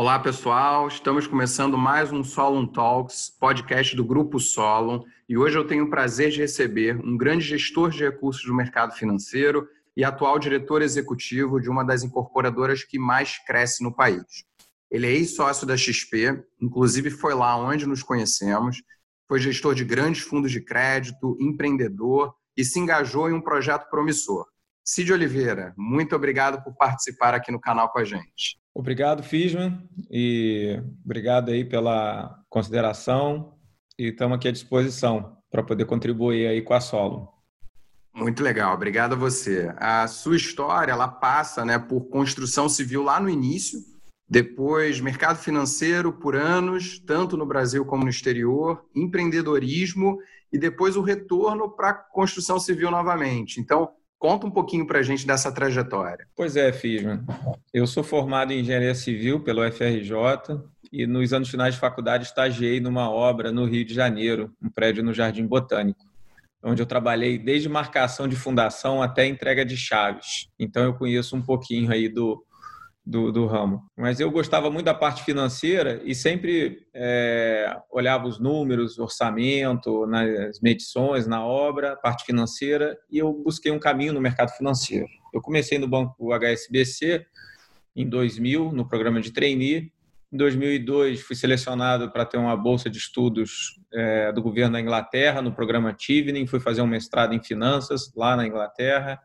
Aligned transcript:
Olá, 0.00 0.18
pessoal. 0.18 0.88
Estamos 0.88 1.26
começando 1.26 1.76
mais 1.76 2.10
um 2.10 2.24
Solon 2.24 2.66
Talks, 2.66 3.28
podcast 3.38 3.94
do 3.94 4.02
Grupo 4.02 4.40
Solon, 4.40 5.04
e 5.28 5.36
hoje 5.36 5.58
eu 5.58 5.66
tenho 5.66 5.84
o 5.84 5.90
prazer 5.90 6.30
de 6.30 6.38
receber 6.38 6.98
um 7.04 7.18
grande 7.18 7.44
gestor 7.44 7.90
de 7.90 8.02
recursos 8.02 8.42
do 8.46 8.54
mercado 8.54 8.94
financeiro 8.94 9.68
e 9.94 10.02
atual 10.02 10.38
diretor 10.38 10.80
executivo 10.80 11.60
de 11.60 11.68
uma 11.68 11.84
das 11.84 12.02
incorporadoras 12.02 12.82
que 12.82 12.98
mais 12.98 13.36
cresce 13.44 13.84
no 13.84 13.94
país. 13.94 14.24
Ele 14.90 15.06
é 15.06 15.10
ex-sócio 15.10 15.66
da 15.66 15.76
XP, 15.76 16.44
inclusive 16.62 17.10
foi 17.10 17.34
lá 17.34 17.54
onde 17.58 17.86
nos 17.86 18.02
conhecemos, 18.02 18.82
foi 19.28 19.38
gestor 19.38 19.74
de 19.74 19.84
grandes 19.84 20.22
fundos 20.22 20.50
de 20.50 20.62
crédito, 20.62 21.36
empreendedor 21.38 22.34
e 22.56 22.64
se 22.64 22.80
engajou 22.80 23.28
em 23.28 23.34
um 23.34 23.42
projeto 23.42 23.90
promissor. 23.90 24.46
Cid 24.82 25.12
Oliveira, 25.12 25.74
muito 25.76 26.16
obrigado 26.16 26.64
por 26.64 26.74
participar 26.74 27.34
aqui 27.34 27.52
no 27.52 27.60
canal 27.60 27.90
com 27.90 27.98
a 27.98 28.04
gente. 28.04 28.59
Obrigado, 28.74 29.22
Fisman, 29.22 29.88
e 30.10 30.80
obrigado 31.04 31.50
aí 31.50 31.64
pela 31.64 32.38
consideração 32.48 33.58
e 33.98 34.08
estamos 34.08 34.36
aqui 34.36 34.48
à 34.48 34.52
disposição 34.52 35.36
para 35.50 35.62
poder 35.62 35.84
contribuir 35.84 36.46
aí 36.46 36.62
com 36.62 36.72
a 36.72 36.80
Solo. 36.80 37.28
Muito 38.14 38.42
legal, 38.42 38.74
obrigado 38.74 39.12
a 39.12 39.16
você. 39.16 39.72
A 39.76 40.06
sua 40.06 40.36
história 40.36 40.92
ela 40.92 41.08
passa 41.08 41.64
né, 41.64 41.78
por 41.78 42.02
construção 42.08 42.68
civil 42.68 43.02
lá 43.02 43.20
no 43.20 43.28
início, 43.28 43.78
depois 44.28 45.00
mercado 45.00 45.38
financeiro 45.38 46.12
por 46.12 46.36
anos, 46.36 47.00
tanto 47.00 47.36
no 47.36 47.46
Brasil 47.46 47.84
como 47.84 48.04
no 48.04 48.10
exterior, 48.10 48.84
empreendedorismo 48.94 50.18
e 50.52 50.58
depois 50.58 50.96
o 50.96 51.02
retorno 51.02 51.68
para 51.68 51.90
a 51.90 51.94
construção 51.94 52.58
civil 52.58 52.90
novamente. 52.90 53.60
Então, 53.60 53.90
Conta 54.20 54.46
um 54.46 54.50
pouquinho 54.50 54.86
para 54.86 54.98
a 54.98 55.02
gente 55.02 55.26
dessa 55.26 55.50
trajetória. 55.50 56.28
Pois 56.36 56.54
é, 56.54 56.70
Fisman. 56.74 57.24
Eu 57.72 57.86
sou 57.86 58.04
formado 58.04 58.52
em 58.52 58.60
Engenharia 58.60 58.94
Civil 58.94 59.40
pelo 59.40 59.62
FRJ 59.72 60.60
e 60.92 61.06
nos 61.06 61.32
anos 61.32 61.48
finais 61.48 61.74
de 61.74 61.80
faculdade 61.80 62.24
estagiei 62.24 62.80
numa 62.80 63.10
obra 63.10 63.50
no 63.50 63.64
Rio 63.64 63.82
de 63.82 63.94
Janeiro, 63.94 64.52
um 64.62 64.68
prédio 64.68 65.02
no 65.02 65.14
Jardim 65.14 65.46
Botânico, 65.46 66.04
onde 66.62 66.82
eu 66.82 66.86
trabalhei 66.86 67.38
desde 67.38 67.66
marcação 67.70 68.28
de 68.28 68.36
fundação 68.36 69.02
até 69.02 69.26
entrega 69.26 69.64
de 69.64 69.74
chaves. 69.74 70.50
Então 70.58 70.84
eu 70.84 70.92
conheço 70.92 71.34
um 71.34 71.40
pouquinho 71.40 71.90
aí 71.90 72.06
do, 72.06 72.44
do, 73.10 73.32
do, 73.32 73.46
ramo. 73.46 73.82
Mas 73.98 74.20
eu 74.20 74.30
gostava 74.30 74.70
muito 74.70 74.86
da 74.86 74.94
parte 74.94 75.24
financeira 75.24 76.00
e 76.04 76.14
sempre 76.14 76.86
é, 76.94 77.76
olhava 77.90 78.28
os 78.28 78.38
números, 78.38 79.00
orçamento, 79.00 80.06
nas 80.06 80.60
medições, 80.60 81.26
na 81.26 81.44
obra, 81.44 81.96
parte 81.96 82.24
financeira, 82.24 82.96
e 83.10 83.18
eu 83.18 83.32
busquei 83.32 83.72
um 83.72 83.80
caminho 83.80 84.12
no 84.12 84.20
mercado 84.20 84.50
financeiro. 84.50 85.08
Eu 85.34 85.40
comecei 85.40 85.76
no 85.76 85.88
banco 85.88 86.32
HSBC 86.32 87.26
em 87.96 88.08
2000, 88.08 88.70
no 88.70 88.86
programa 88.86 89.20
de 89.20 89.32
trainee. 89.32 89.92
Em 90.32 90.36
2002, 90.36 91.20
fui 91.22 91.34
selecionado 91.34 92.12
para 92.12 92.24
ter 92.24 92.38
uma 92.38 92.56
bolsa 92.56 92.88
de 92.88 92.98
estudos 92.98 93.80
é, 93.92 94.30
do 94.30 94.40
governo 94.40 94.74
da 94.74 94.80
Inglaterra, 94.80 95.42
no 95.42 95.52
programa 95.52 95.92
Tivening. 95.92 96.46
Fui 96.46 96.60
fazer 96.60 96.80
um 96.80 96.86
mestrado 96.86 97.34
em 97.34 97.42
finanças 97.42 98.12
lá 98.14 98.36
na 98.36 98.46
Inglaterra 98.46 99.20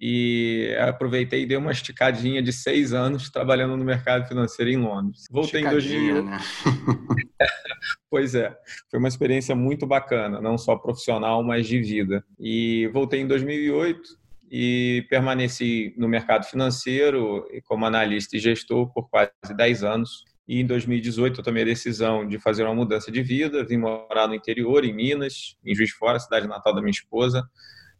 e 0.00 0.74
aproveitei 0.80 1.42
e 1.42 1.46
dei 1.46 1.58
uma 1.58 1.72
esticadinha 1.72 2.42
de 2.42 2.54
seis 2.54 2.94
anos 2.94 3.28
trabalhando 3.28 3.76
no 3.76 3.84
mercado 3.84 4.26
financeiro 4.26 4.70
em 4.70 4.78
Londres. 4.78 5.26
Voltei 5.30 5.60
em 5.60 5.68
2000. 5.68 6.24
Né? 6.24 6.38
pois 8.08 8.34
é, 8.34 8.56
foi 8.90 8.98
uma 8.98 9.08
experiência 9.08 9.54
muito 9.54 9.86
bacana, 9.86 10.40
não 10.40 10.56
só 10.56 10.74
profissional, 10.74 11.42
mas 11.42 11.66
de 11.66 11.78
vida. 11.80 12.24
E 12.38 12.88
voltei 12.94 13.20
em 13.20 13.26
2008 13.26 14.18
e 14.50 15.06
permaneci 15.10 15.94
no 15.98 16.08
mercado 16.08 16.44
financeiro 16.46 17.46
como 17.66 17.84
analista 17.84 18.36
e 18.36 18.40
gestor 18.40 18.90
por 18.94 19.06
quase 19.10 19.54
10 19.54 19.84
anos. 19.84 20.24
E 20.48 20.60
em 20.60 20.66
2018 20.66 21.40
eu 21.40 21.44
tomei 21.44 21.62
a 21.62 21.66
decisão 21.66 22.26
de 22.26 22.38
fazer 22.38 22.64
uma 22.64 22.74
mudança 22.74 23.12
de 23.12 23.22
vida, 23.22 23.64
vim 23.64 23.76
morar 23.76 24.26
no 24.26 24.34
interior, 24.34 24.82
em 24.82 24.94
Minas, 24.94 25.56
em 25.64 25.74
Juiz 25.74 25.90
de 25.90 25.94
Fora, 25.94 26.18
cidade 26.18 26.48
natal 26.48 26.74
da 26.74 26.80
minha 26.80 26.90
esposa, 26.90 27.44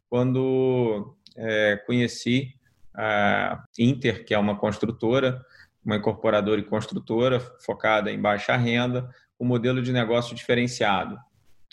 quando 0.09 1.15
é, 1.37 1.77
conheci 1.87 2.55
a 2.95 3.65
Inter, 3.79 4.25
que 4.25 4.35
é 4.35 4.39
uma 4.39 4.57
construtora, 4.57 5.45
uma 5.85 5.97
incorporadora 5.97 6.61
e 6.61 6.65
construtora 6.65 7.41
focada 7.65 8.11
em 8.11 8.21
baixa 8.21 8.57
renda, 8.57 9.09
um 9.39 9.47
modelo 9.47 9.83
de 9.83 9.93
negócio 9.93 10.35
diferenciado. 10.35 11.19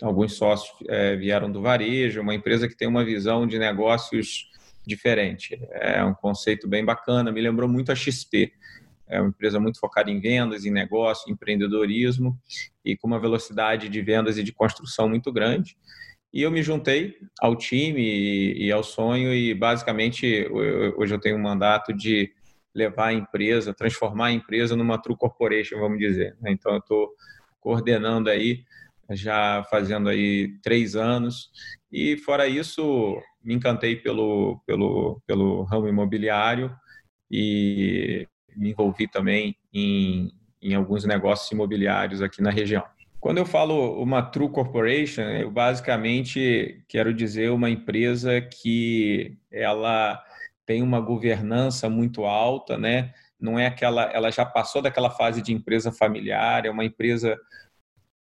Alguns 0.02 0.34
sócios 0.34 0.72
é, 0.88 1.16
vieram 1.16 1.52
do 1.52 1.62
varejo, 1.62 2.22
uma 2.22 2.36
empresa 2.36 2.68
que 2.68 2.78
tem 2.78 2.88
uma 2.88 3.04
visão 3.04 3.48
de 3.48 3.58
negócios 3.58 4.50
diferente. 4.86 5.60
É 5.72 6.04
um 6.04 6.14
conceito 6.14 6.68
bem 6.68 6.86
bacana, 6.86 7.32
me 7.32 7.42
lembrou 7.42 7.68
muito 7.68 7.92
a 7.92 7.96
XP. 7.96 8.54
É 9.08 9.20
uma 9.20 9.30
empresa 9.30 9.60
muito 9.60 9.80
focada 9.80 10.12
em 10.12 10.20
vendas, 10.20 10.66
em 10.66 10.72
negócio, 10.72 11.32
empreendedorismo 11.32 12.38
e 12.84 12.96
com 12.96 13.08
uma 13.08 13.20
velocidade 13.20 13.90
de 13.90 14.02
vendas 14.02 14.38
e 14.38 14.44
de 14.44 14.52
construção 14.52 15.10
muito 15.10 15.32
grande. 15.32 15.78
E 16.34 16.42
eu 16.42 16.52
me 16.52 16.62
juntei 16.62 17.18
ao 17.40 17.56
time 17.56 18.02
e, 18.54 18.72
ao 18.72 18.84
sonho 18.84 19.34
e 19.34 19.54
basicamente 19.54 20.48
hoje 20.98 21.14
eu 21.14 21.20
tenho 21.20 21.38
um 21.38 21.42
mandato 21.42 21.94
de 21.94 22.32
levar 22.76 23.08
a 23.08 23.14
empresa, 23.14 23.74
transformar 23.74 24.28
a 24.28 24.32
empresa 24.32 24.76
numa 24.76 25.02
true 25.02 25.18
corporation, 25.18 25.80
vamos 25.80 25.98
dizer. 26.00 26.38
Né? 26.42 26.52
Então 26.52 26.74
eu 26.74 26.80
estou 26.80 27.10
coordenando 27.60 28.30
aí 28.30 28.64
já 29.12 29.64
fazendo 29.70 30.10
aí 30.10 30.60
três 30.62 30.96
anos 30.96 31.50
e 31.92 32.18
fora 32.18 32.48
isso 32.48 33.18
me 33.42 33.54
encantei 33.54 33.96
pelo 33.96 34.62
pelo 34.66 35.22
pelo 35.26 35.64
ramo 35.64 35.88
imobiliário 35.88 36.76
e 37.32 38.28
me 38.56 38.72
envolvi 38.72 39.08
também 39.08 39.56
em, 39.74 40.32
em 40.62 40.76
alguns 40.76 41.06
negócios 41.06 41.50
imobiliários 41.52 42.22
aqui 42.22 42.42
na 42.42 42.50
região. 42.50 42.84
Quando 43.20 43.40
eu 43.40 43.46
falo 43.46 44.02
uma 44.02 44.22
true 44.22 44.50
corporation, 44.50 45.24
eu 45.24 45.50
basicamente 45.50 46.84
quero 46.88 47.14
dizer 47.14 47.52
uma 47.52 47.70
empresa 47.70 48.40
que 48.42 49.38
ela 49.52 50.24
tem 50.66 50.84
uma 50.84 51.00
governança 51.00 51.90
muito 51.90 52.26
alta, 52.26 52.78
né? 52.78 53.14
Não 53.40 53.58
é 53.58 53.68
aquela, 53.68 54.04
ela 54.12 54.32
já 54.32 54.46
passou 54.46 54.82
daquela 54.82 55.10
fase 55.10 55.42
de 55.42 55.54
empresa 55.54 55.92
familiar, 55.92 56.66
é 56.66 56.70
uma 56.70 56.86
empresa 56.86 57.38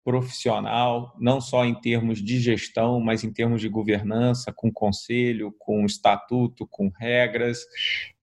profissional, 0.06 1.14
não 1.19 1.42
só 1.42 1.66
em 1.66 1.75
termos 1.75 2.24
de 2.24 2.40
gestão, 2.40 3.02
mas 3.02 3.25
em 3.25 3.34
termos 3.34 3.59
de 3.59 3.68
governança, 3.68 4.54
com 4.56 4.72
conselho, 4.72 5.54
com 5.59 5.86
estatuto, 5.86 6.66
com 6.66 6.90
regras. 6.98 7.59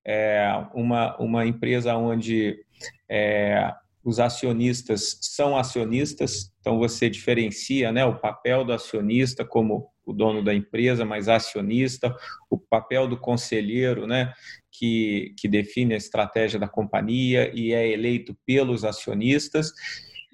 É 0.03 0.47
uma, 0.73 1.15
uma 1.19 1.45
empresa 1.45 1.95
onde 1.95 2.59
é, 3.07 3.71
os 4.05 4.21
acionistas 4.21 5.19
são 5.23 5.57
acionistas, 5.57 6.53
então 6.61 6.79
você 6.79 7.09
diferencia 7.09 7.91
né, 7.91 8.05
o 8.05 8.19
papel 8.19 8.65
do 8.65 8.73
acionista 8.73 9.45
como 9.45 9.89
o 10.05 10.13
dono 10.13 10.45
da 10.45 10.53
empresa, 10.53 11.05
mas 11.05 11.29
acionista, 11.29 12.15
o 12.51 12.59
papel 12.59 13.09
do 13.09 13.17
conselheiro, 13.17 14.07
né, 14.07 14.35
que, 14.71 15.35
que 15.39 15.49
define 15.49 15.95
a 15.95 15.97
estratégia 15.97 16.61
da 16.61 16.69
companhia 16.69 17.51
e 17.55 17.73
é 17.73 17.89
eleito 17.89 18.37
pelos 18.45 18.85
acionistas, 18.85 19.73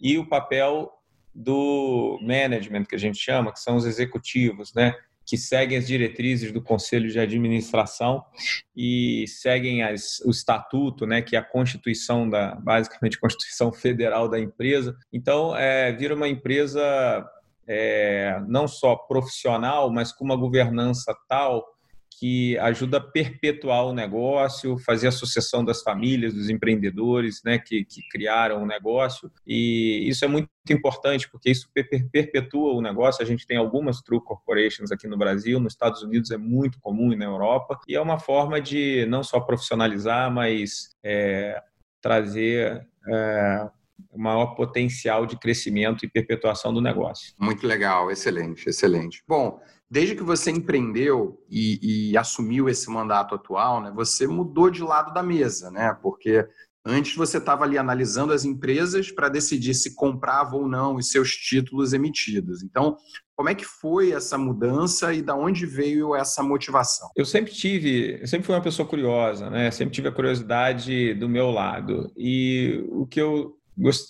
e 0.02 0.18
o 0.18 0.28
papel 0.28 0.90
do 1.32 2.18
management, 2.22 2.84
que 2.84 2.96
a 2.96 2.98
gente 2.98 3.18
chama, 3.18 3.52
que 3.52 3.60
são 3.60 3.76
os 3.76 3.86
executivos, 3.86 4.74
né, 4.74 4.94
que 5.30 5.36
seguem 5.36 5.78
as 5.78 5.86
diretrizes 5.86 6.50
do 6.50 6.60
Conselho 6.60 7.08
de 7.08 7.20
Administração 7.20 8.24
e 8.76 9.24
seguem 9.28 9.80
as, 9.80 10.18
o 10.24 10.30
estatuto, 10.30 11.06
né, 11.06 11.22
que 11.22 11.36
é 11.36 11.38
a 11.38 11.42
Constituição 11.42 12.28
da, 12.28 12.56
basicamente 12.56 13.16
a 13.16 13.20
Constituição 13.20 13.72
Federal 13.72 14.28
da 14.28 14.40
empresa. 14.40 14.96
Então, 15.12 15.56
é, 15.56 15.92
vira 15.92 16.16
uma 16.16 16.26
empresa 16.26 17.24
é, 17.64 18.42
não 18.48 18.66
só 18.66 18.96
profissional, 18.96 19.88
mas 19.88 20.10
com 20.10 20.24
uma 20.24 20.34
governança 20.34 21.16
tal 21.28 21.64
que 22.18 22.58
ajuda 22.58 22.98
a 22.98 23.00
perpetuar 23.00 23.86
o 23.86 23.94
negócio, 23.94 24.76
fazer 24.78 25.08
a 25.08 25.12
sucessão 25.12 25.64
das 25.64 25.82
famílias, 25.82 26.34
dos 26.34 26.50
empreendedores 26.50 27.40
né, 27.44 27.58
que, 27.58 27.84
que 27.84 28.06
criaram 28.10 28.62
o 28.62 28.66
negócio. 28.66 29.30
E 29.46 30.06
isso 30.08 30.24
é 30.24 30.28
muito 30.28 30.48
importante, 30.68 31.30
porque 31.30 31.50
isso 31.50 31.70
perpetua 32.12 32.74
o 32.74 32.82
negócio. 32.82 33.22
A 33.22 33.26
gente 33.26 33.46
tem 33.46 33.56
algumas 33.56 34.02
true 34.02 34.22
corporations 34.22 34.92
aqui 34.92 35.06
no 35.06 35.16
Brasil, 35.16 35.58
nos 35.60 35.72
Estados 35.72 36.02
Unidos 36.02 36.30
é 36.30 36.36
muito 36.36 36.78
comum 36.80 37.12
e 37.12 37.16
na 37.16 37.24
Europa. 37.24 37.78
E 37.88 37.94
é 37.94 38.00
uma 38.00 38.18
forma 38.18 38.60
de 38.60 39.06
não 39.06 39.22
só 39.22 39.40
profissionalizar, 39.40 40.30
mas 40.30 40.90
é, 41.02 41.62
trazer 42.02 42.86
é, 43.08 43.68
maior 44.14 44.54
potencial 44.54 45.24
de 45.26 45.38
crescimento 45.38 46.04
e 46.04 46.08
perpetuação 46.08 46.72
do 46.72 46.80
negócio. 46.80 47.32
Muito 47.38 47.66
legal, 47.66 48.10
excelente, 48.10 48.68
excelente. 48.68 49.22
Bom, 49.26 49.60
desde 49.90 50.14
que 50.14 50.22
você 50.22 50.50
empreendeu 50.50 51.42
e, 51.50 52.10
e, 52.12 52.16
assumiu 52.16 52.68
esse 52.68 52.88
mandato 52.88 53.34
atual, 53.34 53.82
né, 53.82 53.92
você 53.94 54.26
mudou 54.26 54.70
de 54.70 54.82
lado 54.82 55.12
da 55.12 55.22
mesa, 55.22 55.70
né? 55.70 55.96
Porque 56.00 56.46
Antes 56.84 57.14
você 57.14 57.36
estava 57.36 57.64
ali 57.64 57.76
analisando 57.76 58.32
as 58.32 58.44
empresas 58.44 59.10
para 59.10 59.28
decidir 59.28 59.74
se 59.74 59.94
comprava 59.94 60.56
ou 60.56 60.66
não 60.66 60.96
os 60.96 61.10
seus 61.10 61.32
títulos 61.32 61.92
emitidos. 61.92 62.62
Então, 62.62 62.96
como 63.36 63.50
é 63.50 63.54
que 63.54 63.66
foi 63.66 64.12
essa 64.12 64.38
mudança 64.38 65.12
e 65.12 65.20
da 65.20 65.34
onde 65.34 65.66
veio 65.66 66.14
essa 66.14 66.42
motivação? 66.42 67.10
Eu 67.14 67.26
sempre 67.26 67.52
tive, 67.52 68.18
eu 68.20 68.26
sempre 68.26 68.46
fui 68.46 68.54
uma 68.54 68.62
pessoa 68.62 68.88
curiosa, 68.88 69.50
né? 69.50 69.70
Sempre 69.70 69.94
tive 69.94 70.08
a 70.08 70.12
curiosidade 70.12 71.12
do 71.14 71.28
meu 71.28 71.50
lado. 71.50 72.10
E 72.16 72.82
o 72.88 73.06
que 73.06 73.20
eu 73.20 73.59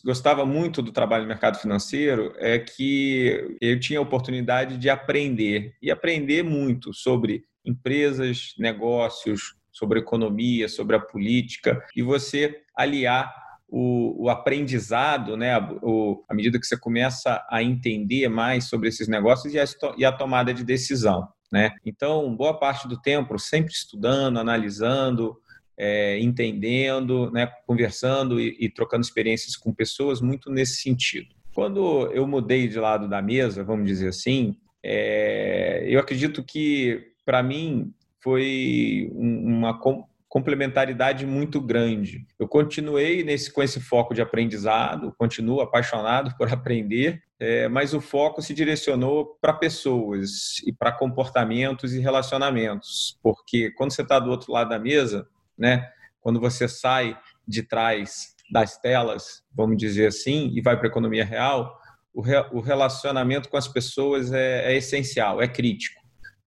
gostava 0.04 0.44
muito 0.44 0.82
do 0.82 0.92
trabalho 0.92 1.22
no 1.22 1.28
mercado 1.28 1.58
financeiro 1.58 2.34
é 2.38 2.58
que 2.58 3.56
eu 3.60 3.78
tinha 3.78 3.98
a 3.98 4.02
oportunidade 4.02 4.76
de 4.76 4.90
aprender 4.90 5.74
e 5.80 5.90
aprender 5.90 6.42
muito 6.42 6.92
sobre 6.92 7.44
empresas, 7.64 8.54
negócios, 8.58 9.54
sobre 9.70 10.00
economia, 10.00 10.68
sobre 10.68 10.96
a 10.96 11.00
política, 11.00 11.82
e 11.94 12.02
você 12.02 12.62
aliar 12.76 13.32
o, 13.68 14.24
o, 14.24 14.28
aprendizado, 14.28 15.36
né, 15.36 15.56
o, 15.82 16.24
à 16.28 16.34
medida 16.34 16.58
que 16.58 16.66
você 16.66 16.76
começa 16.76 17.44
a 17.48 17.62
entender 17.62 18.28
mais 18.28 18.64
sobre 18.64 18.88
esses 18.88 19.06
negócios 19.06 19.54
e 19.54 19.60
a, 19.60 19.64
e 19.96 20.04
a 20.04 20.10
tomada 20.10 20.52
de 20.52 20.64
decisão. 20.64 21.28
Né? 21.52 21.70
Então, 21.84 22.34
boa 22.34 22.58
parte 22.58 22.88
do 22.88 23.00
tempo 23.00 23.38
sempre 23.38 23.72
estudando, 23.72 24.38
analisando, 24.38 25.36
é, 25.82 26.18
entendendo, 26.20 27.30
né, 27.30 27.50
conversando 27.66 28.38
e, 28.38 28.54
e 28.60 28.68
trocando 28.68 29.02
experiências 29.02 29.56
com 29.56 29.72
pessoas 29.72 30.20
muito 30.20 30.50
nesse 30.50 30.76
sentido. 30.76 31.34
Quando 31.54 32.06
eu 32.12 32.26
mudei 32.26 32.68
de 32.68 32.78
lado 32.78 33.08
da 33.08 33.22
mesa, 33.22 33.64
vamos 33.64 33.86
dizer 33.86 34.08
assim, 34.08 34.54
é, 34.82 35.82
eu 35.88 35.98
acredito 35.98 36.44
que 36.44 37.12
para 37.24 37.42
mim 37.42 37.94
foi 38.22 39.10
uma 39.14 39.80
complementaridade 40.28 41.24
muito 41.24 41.58
grande. 41.58 42.26
Eu 42.38 42.46
continuei 42.46 43.24
nesse, 43.24 43.50
com 43.50 43.62
esse 43.62 43.80
foco 43.80 44.12
de 44.12 44.20
aprendizado, 44.20 45.14
continuo 45.16 45.62
apaixonado 45.62 46.32
por 46.36 46.52
aprender, 46.52 47.22
é, 47.38 47.68
mas 47.68 47.94
o 47.94 48.02
foco 48.02 48.42
se 48.42 48.52
direcionou 48.52 49.38
para 49.40 49.54
pessoas 49.54 50.58
e 50.66 50.74
para 50.74 50.92
comportamentos 50.92 51.94
e 51.94 52.00
relacionamentos, 52.00 53.18
porque 53.22 53.70
quando 53.70 53.92
você 53.92 54.02
está 54.02 54.18
do 54.18 54.30
outro 54.30 54.52
lado 54.52 54.68
da 54.68 54.78
mesa, 54.78 55.26
né, 55.60 55.86
quando 56.20 56.40
você 56.40 56.66
sai 56.66 57.16
de 57.46 57.62
trás 57.62 58.34
das 58.50 58.78
telas, 58.78 59.42
vamos 59.54 59.76
dizer 59.76 60.08
assim, 60.08 60.50
e 60.54 60.60
vai 60.60 60.76
para 60.76 60.88
a 60.88 60.90
economia 60.90 61.24
real, 61.24 61.78
o, 62.12 62.20
re, 62.20 62.36
o 62.52 62.60
relacionamento 62.60 63.48
com 63.48 63.56
as 63.56 63.68
pessoas 63.68 64.32
é, 64.32 64.72
é 64.72 64.76
essencial, 64.76 65.40
é 65.40 65.46
crítico 65.46 66.00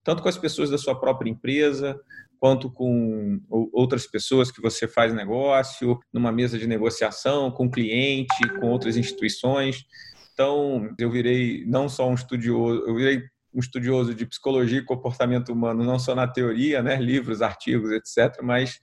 tanto 0.04 0.22
com 0.22 0.30
as 0.30 0.38
pessoas 0.38 0.70
da 0.70 0.78
sua 0.78 1.00
própria 1.00 1.30
empresa, 1.30 2.00
quanto 2.40 2.70
com 2.70 3.40
outras 3.72 4.06
pessoas 4.06 4.52
que 4.52 4.62
você 4.62 4.88
faz 4.88 5.14
negócio, 5.14 5.98
numa 6.12 6.32
mesa 6.32 6.60
de 6.60 6.68
negociação, 6.68 7.50
com 7.50 7.72
cliente, 7.72 8.50
com 8.60 8.68
outras 8.68 8.98
instituições. 8.98 9.86
Então, 10.34 10.94
eu 11.00 11.10
virei 11.10 11.64
não 11.66 11.88
só 11.88 12.10
um 12.10 12.16
estudioso, 12.16 12.84
eu 12.86 12.96
virei 12.96 13.24
um 13.54 13.60
estudioso 13.60 14.14
de 14.16 14.26
psicologia 14.26 14.80
e 14.80 14.86
comportamento 14.86 15.50
humano, 15.50 15.84
não 15.84 16.00
só 16.00 16.16
na 16.16 16.28
teoria, 16.28 16.82
né, 16.82 16.96
livros, 16.96 17.42
artigos, 17.42 17.92
etc., 17.92 18.42
mas 18.42 18.80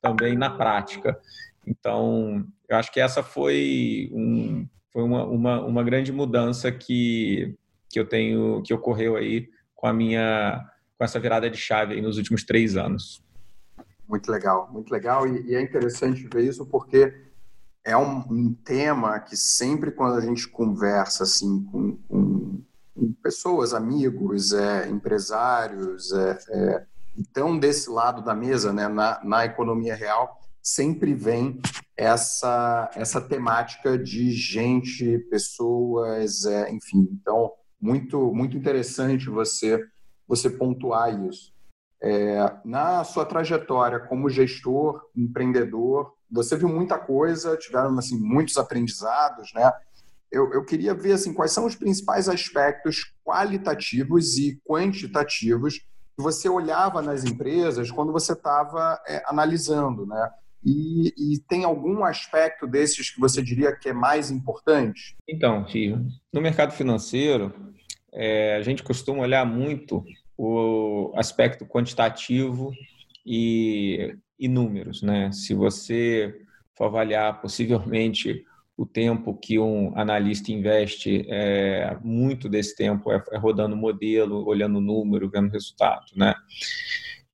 também 0.00 0.36
na 0.36 0.50
prática. 0.50 1.18
Então, 1.66 2.46
eu 2.68 2.76
acho 2.76 2.92
que 2.92 3.00
essa 3.00 3.22
foi, 3.22 4.10
um, 4.12 4.66
foi 4.92 5.02
uma, 5.02 5.24
uma, 5.24 5.60
uma 5.64 5.82
grande 5.82 6.12
mudança 6.12 6.70
que, 6.70 7.56
que 7.90 7.98
eu 7.98 8.06
tenho, 8.06 8.62
que 8.62 8.74
ocorreu 8.74 9.16
aí 9.16 9.48
com 9.74 9.86
a 9.86 9.92
minha 9.92 10.64
com 10.96 11.04
essa 11.04 11.18
virada 11.18 11.50
de 11.50 11.56
chave 11.56 12.00
nos 12.00 12.16
últimos 12.16 12.44
três 12.44 12.76
anos. 12.76 13.22
Muito 14.08 14.30
legal, 14.30 14.70
muito 14.72 14.90
legal 14.90 15.26
e, 15.26 15.50
e 15.50 15.54
é 15.54 15.60
interessante 15.60 16.28
ver 16.32 16.44
isso 16.44 16.64
porque 16.66 17.12
é 17.84 17.96
um, 17.96 18.18
um, 18.30 18.54
tema 18.54 19.18
que 19.20 19.36
sempre 19.36 19.90
quando 19.90 20.16
a 20.16 20.20
gente 20.20 20.48
conversa 20.48 21.24
assim 21.24 21.64
com, 21.64 21.96
com, 22.08 22.62
pessoas, 23.22 23.74
amigos, 23.74 24.52
é, 24.52 24.88
empresários, 24.88 26.12
é, 26.12 26.38
é, 26.50 26.86
então 27.16 27.58
desse 27.58 27.90
lado 27.90 28.22
da 28.22 28.34
mesa, 28.34 28.72
né, 28.72 28.88
na, 28.88 29.20
na 29.24 29.44
economia 29.44 29.94
real, 29.94 30.40
sempre 30.62 31.14
vem 31.14 31.60
essa 31.96 32.90
essa 32.94 33.20
temática 33.20 33.98
de 33.98 34.32
gente, 34.32 35.18
pessoas, 35.30 36.44
é, 36.44 36.70
enfim. 36.72 37.08
Então 37.12 37.52
muito 37.80 38.32
muito 38.32 38.56
interessante 38.56 39.28
você 39.28 39.84
você 40.26 40.48
pontuar 40.48 41.22
isso. 41.28 41.52
É, 42.02 42.52
na 42.64 43.04
sua 43.04 43.24
trajetória 43.24 43.98
como 43.98 44.28
gestor, 44.28 45.02
empreendedor, 45.16 46.12
você 46.30 46.56
viu 46.56 46.68
muita 46.68 46.98
coisa, 46.98 47.56
tiveram 47.56 47.96
assim 47.98 48.18
muitos 48.18 48.56
aprendizados, 48.56 49.52
né? 49.54 49.72
Eu, 50.34 50.52
eu 50.52 50.64
queria 50.64 50.92
ver 50.92 51.12
assim 51.12 51.32
quais 51.32 51.52
são 51.52 51.64
os 51.64 51.76
principais 51.76 52.28
aspectos 52.28 53.12
qualitativos 53.24 54.36
e 54.36 54.60
quantitativos 54.68 55.78
que 55.78 56.22
você 56.22 56.48
olhava 56.48 57.00
nas 57.00 57.24
empresas 57.24 57.90
quando 57.90 58.12
você 58.12 58.32
estava 58.32 59.00
é, 59.06 59.22
analisando, 59.26 60.04
né? 60.04 60.30
E, 60.66 61.12
e, 61.18 61.38
tem 61.40 61.62
algum 61.62 62.04
aspecto 62.04 62.66
desses 62.66 63.10
que 63.10 63.20
você 63.20 63.42
diria 63.42 63.76
que 63.76 63.90
é 63.90 63.92
mais 63.92 64.30
importante? 64.30 65.14
Então, 65.28 65.66
Fio, 65.68 66.04
no 66.32 66.40
mercado 66.40 66.72
financeiro, 66.72 67.52
é, 68.12 68.56
a 68.56 68.62
gente 68.62 68.82
costuma 68.82 69.20
olhar 69.20 69.44
muito 69.44 70.02
o 70.38 71.12
aspecto 71.16 71.66
quantitativo 71.66 72.72
e, 73.26 74.16
e 74.38 74.48
números, 74.48 75.02
né? 75.02 75.30
Se 75.32 75.52
você 75.52 76.34
for 76.76 76.86
avaliar 76.86 77.42
possivelmente 77.42 78.42
o 78.76 78.84
tempo 78.84 79.36
que 79.36 79.58
um 79.58 79.96
analista 79.96 80.50
investe, 80.50 81.24
é, 81.28 81.96
muito 82.02 82.48
desse 82.48 82.74
tempo 82.74 83.12
é, 83.12 83.22
é 83.32 83.38
rodando 83.38 83.76
modelo, 83.76 84.46
olhando 84.46 84.80
número, 84.80 85.30
vendo 85.30 85.50
resultado, 85.50 86.06
né? 86.16 86.34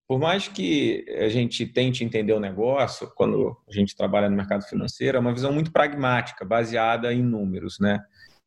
Por 0.07 0.19
mais 0.19 0.49
que 0.49 1.05
a 1.21 1.29
gente 1.29 1.65
tente 1.65 2.05
entender 2.05 2.33
o 2.33 2.41
negócio, 2.41 3.11
quando 3.15 3.57
a 3.69 3.73
gente 3.73 3.97
trabalha 3.97 4.29
no 4.29 4.37
mercado 4.37 4.65
financeiro, 4.65 5.17
é 5.17 5.21
uma 5.21 5.33
visão 5.33 5.53
muito 5.53 5.71
pragmática, 5.71 6.45
baseada 6.45 7.15
em 7.15 7.23
números, 7.23 7.79
né? 7.79 8.01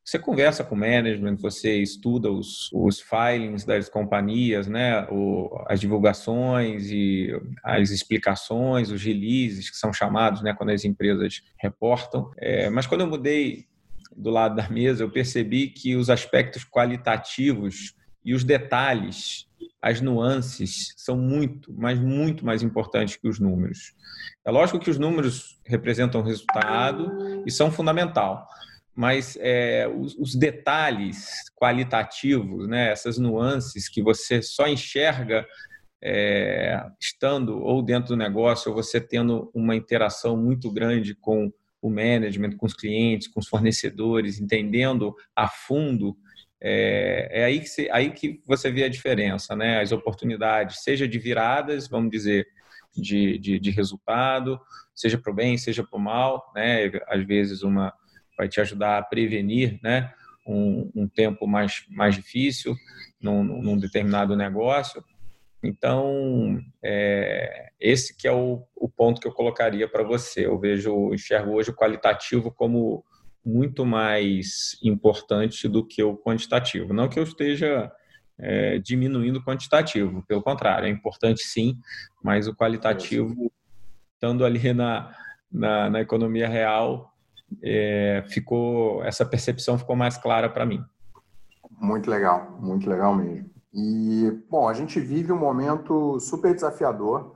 Você 0.04 0.18
conversa 0.18 0.62
com 0.62 0.74
o 0.74 0.78
management, 0.78 1.36
você 1.36 1.78
estuda 1.78 2.30
os, 2.30 2.70
os 2.74 3.00
filings 3.00 3.64
das 3.64 3.88
companhias, 3.88 4.66
né? 4.66 5.06
O, 5.10 5.48
as 5.66 5.80
divulgações 5.80 6.90
e 6.90 7.30
as 7.64 7.88
explicações, 7.88 8.90
os 8.90 9.02
releases 9.02 9.70
que 9.70 9.76
são 9.76 9.94
chamados, 9.94 10.42
né? 10.42 10.52
Quando 10.52 10.70
as 10.70 10.84
empresas 10.84 11.42
reportam. 11.58 12.30
É, 12.36 12.68
mas 12.68 12.86
quando 12.86 13.00
eu 13.00 13.06
mudei 13.06 13.66
do 14.14 14.28
lado 14.28 14.56
da 14.56 14.68
mesa, 14.68 15.02
eu 15.02 15.10
percebi 15.10 15.68
que 15.68 15.96
os 15.96 16.10
aspectos 16.10 16.66
qualitativos 16.66 17.94
e 18.22 18.34
os 18.34 18.44
detalhes, 18.44 19.46
as 19.80 20.02
nuances, 20.02 20.92
são 20.98 21.16
muito, 21.16 21.72
mas 21.72 21.98
muito 21.98 22.44
mais 22.44 22.62
importantes 22.62 23.16
que 23.16 23.26
os 23.26 23.40
números. 23.40 23.94
É 24.46 24.50
lógico 24.50 24.78
que 24.78 24.90
os 24.90 24.98
números 24.98 25.58
representam 25.64 26.20
resultado 26.22 27.42
e 27.46 27.50
são 27.50 27.72
fundamental 27.72 28.46
mas 28.94 29.36
é, 29.40 29.88
os, 29.88 30.14
os, 30.16 30.34
detalhes 30.34 31.28
qualitativos, 31.56 32.68
né, 32.68 32.90
essas 32.92 33.18
nuances 33.18 33.88
que 33.88 34.02
você 34.02 34.40
só 34.40 34.68
enxerga 34.68 35.44
é, 36.02 36.80
estando 37.00 37.58
ou 37.58 37.82
dentro 37.82 38.10
do 38.10 38.16
negócio, 38.16 38.70
ou 38.70 38.76
você 38.76 39.00
tendo 39.00 39.50
uma 39.54 39.74
interação 39.74 40.36
muito 40.36 40.70
grande 40.70 41.14
com 41.14 41.52
o 41.82 41.90
management, 41.90 42.56
com 42.56 42.66
os 42.66 42.74
clientes, 42.74 43.26
com 43.26 43.40
os 43.40 43.48
fornecedores, 43.48 44.40
entendendo 44.40 45.14
a 45.34 45.48
fundo, 45.48 46.16
é, 46.60 47.40
é 47.40 47.44
aí, 47.44 47.60
que 47.60 47.68
você, 47.68 47.88
aí 47.92 48.10
que 48.10 48.40
você 48.46 48.70
vê 48.70 48.84
a 48.84 48.88
diferença, 48.88 49.54
né? 49.54 49.80
As 49.80 49.92
oportunidades, 49.92 50.82
seja 50.82 51.06
de 51.06 51.18
viradas, 51.18 51.88
vamos 51.88 52.10
dizer, 52.10 52.46
de, 52.96 53.38
de, 53.38 53.58
de 53.58 53.70
resultado, 53.70 54.58
seja 54.94 55.18
para 55.18 55.32
o 55.32 55.34
bem, 55.34 55.58
seja 55.58 55.82
para 55.82 55.98
o 55.98 56.02
mal, 56.02 56.50
né? 56.54 56.90
Às 57.08 57.26
vezes 57.26 57.62
uma 57.62 57.92
vai 58.36 58.48
te 58.48 58.60
ajudar 58.60 58.98
a 58.98 59.02
prevenir 59.02 59.78
né, 59.82 60.12
um, 60.46 60.90
um 60.94 61.08
tempo 61.08 61.46
mais, 61.46 61.84
mais 61.88 62.14
difícil 62.14 62.76
num, 63.20 63.42
num 63.42 63.78
determinado 63.78 64.36
negócio. 64.36 65.02
Então, 65.62 66.60
é, 66.82 67.70
esse 67.80 68.14
que 68.16 68.28
é 68.28 68.32
o, 68.32 68.62
o, 68.76 68.88
ponto 68.88 69.20
que 69.20 69.26
eu 69.26 69.32
colocaria 69.32 69.88
para 69.88 70.02
você. 70.02 70.46
Eu 70.46 70.58
vejo, 70.58 71.14
enxergo 71.14 71.52
hoje 71.52 71.70
o 71.70 71.74
qualitativo 71.74 72.52
como 72.52 73.02
muito 73.44 73.84
mais 73.84 74.78
importante 74.82 75.66
do 75.66 75.86
que 75.86 76.02
o 76.02 76.16
quantitativo. 76.16 76.92
Não 76.92 77.08
que 77.08 77.18
eu 77.18 77.22
esteja 77.22 77.90
é, 78.38 78.78
diminuindo 78.78 79.38
o 79.38 79.44
quantitativo, 79.44 80.24
pelo 80.26 80.42
contrário, 80.42 80.86
é 80.86 80.90
importante 80.90 81.42
sim, 81.42 81.78
mas 82.22 82.46
o 82.46 82.54
qualitativo, 82.54 83.52
estando 84.14 84.44
ali 84.44 84.72
na, 84.72 85.14
na, 85.50 85.90
na 85.90 86.00
economia 86.00 86.48
real, 86.48 87.13
é, 87.62 88.24
ficou 88.28 89.02
essa 89.04 89.24
percepção 89.24 89.78
ficou 89.78 89.96
mais 89.96 90.16
clara 90.16 90.48
para 90.48 90.66
mim. 90.66 90.82
Muito 91.70 92.10
legal, 92.10 92.58
muito 92.60 92.88
legal 92.88 93.14
mesmo. 93.14 93.50
E 93.72 94.30
bom, 94.48 94.68
a 94.68 94.72
gente 94.72 95.00
vive 95.00 95.32
um 95.32 95.38
momento 95.38 96.20
super 96.20 96.54
desafiador 96.54 97.34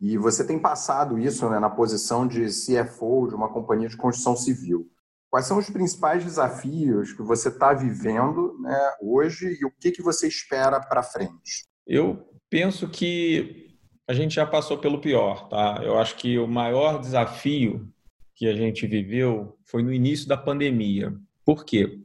E 0.00 0.18
você 0.18 0.44
tem 0.44 0.58
passado 0.58 1.18
isso 1.18 1.48
né, 1.48 1.58
na 1.58 1.70
posição 1.70 2.26
de 2.26 2.46
CFO 2.46 3.28
de 3.28 3.34
uma 3.34 3.48
companhia 3.48 3.88
de 3.88 3.96
construção 3.96 4.36
civil. 4.36 4.90
Quais 5.30 5.46
são 5.46 5.58
os 5.58 5.70
principais 5.70 6.24
desafios 6.24 7.12
que 7.12 7.22
você 7.22 7.48
está 7.48 7.72
vivendo 7.72 8.58
né, 8.60 8.92
hoje 9.00 9.56
e 9.60 9.64
o 9.64 9.70
que, 9.70 9.90
que 9.90 10.02
você 10.02 10.26
espera 10.28 10.80
para 10.80 11.02
frente? 11.02 11.64
Eu 11.86 12.28
penso 12.50 12.88
que 12.88 13.78
a 14.08 14.12
gente 14.12 14.34
já 14.34 14.46
passou 14.46 14.78
pelo 14.78 15.00
pior, 15.00 15.48
tá? 15.48 15.80
Eu 15.82 15.98
acho 15.98 16.16
que 16.16 16.38
o 16.38 16.46
maior 16.46 17.00
desafio 17.00 17.88
que 18.36 18.46
a 18.46 18.54
gente 18.54 18.86
viveu 18.86 19.58
foi 19.64 19.82
no 19.82 19.92
início 19.92 20.28
da 20.28 20.36
pandemia. 20.36 21.12
Por 21.44 21.64
quê? 21.64 21.98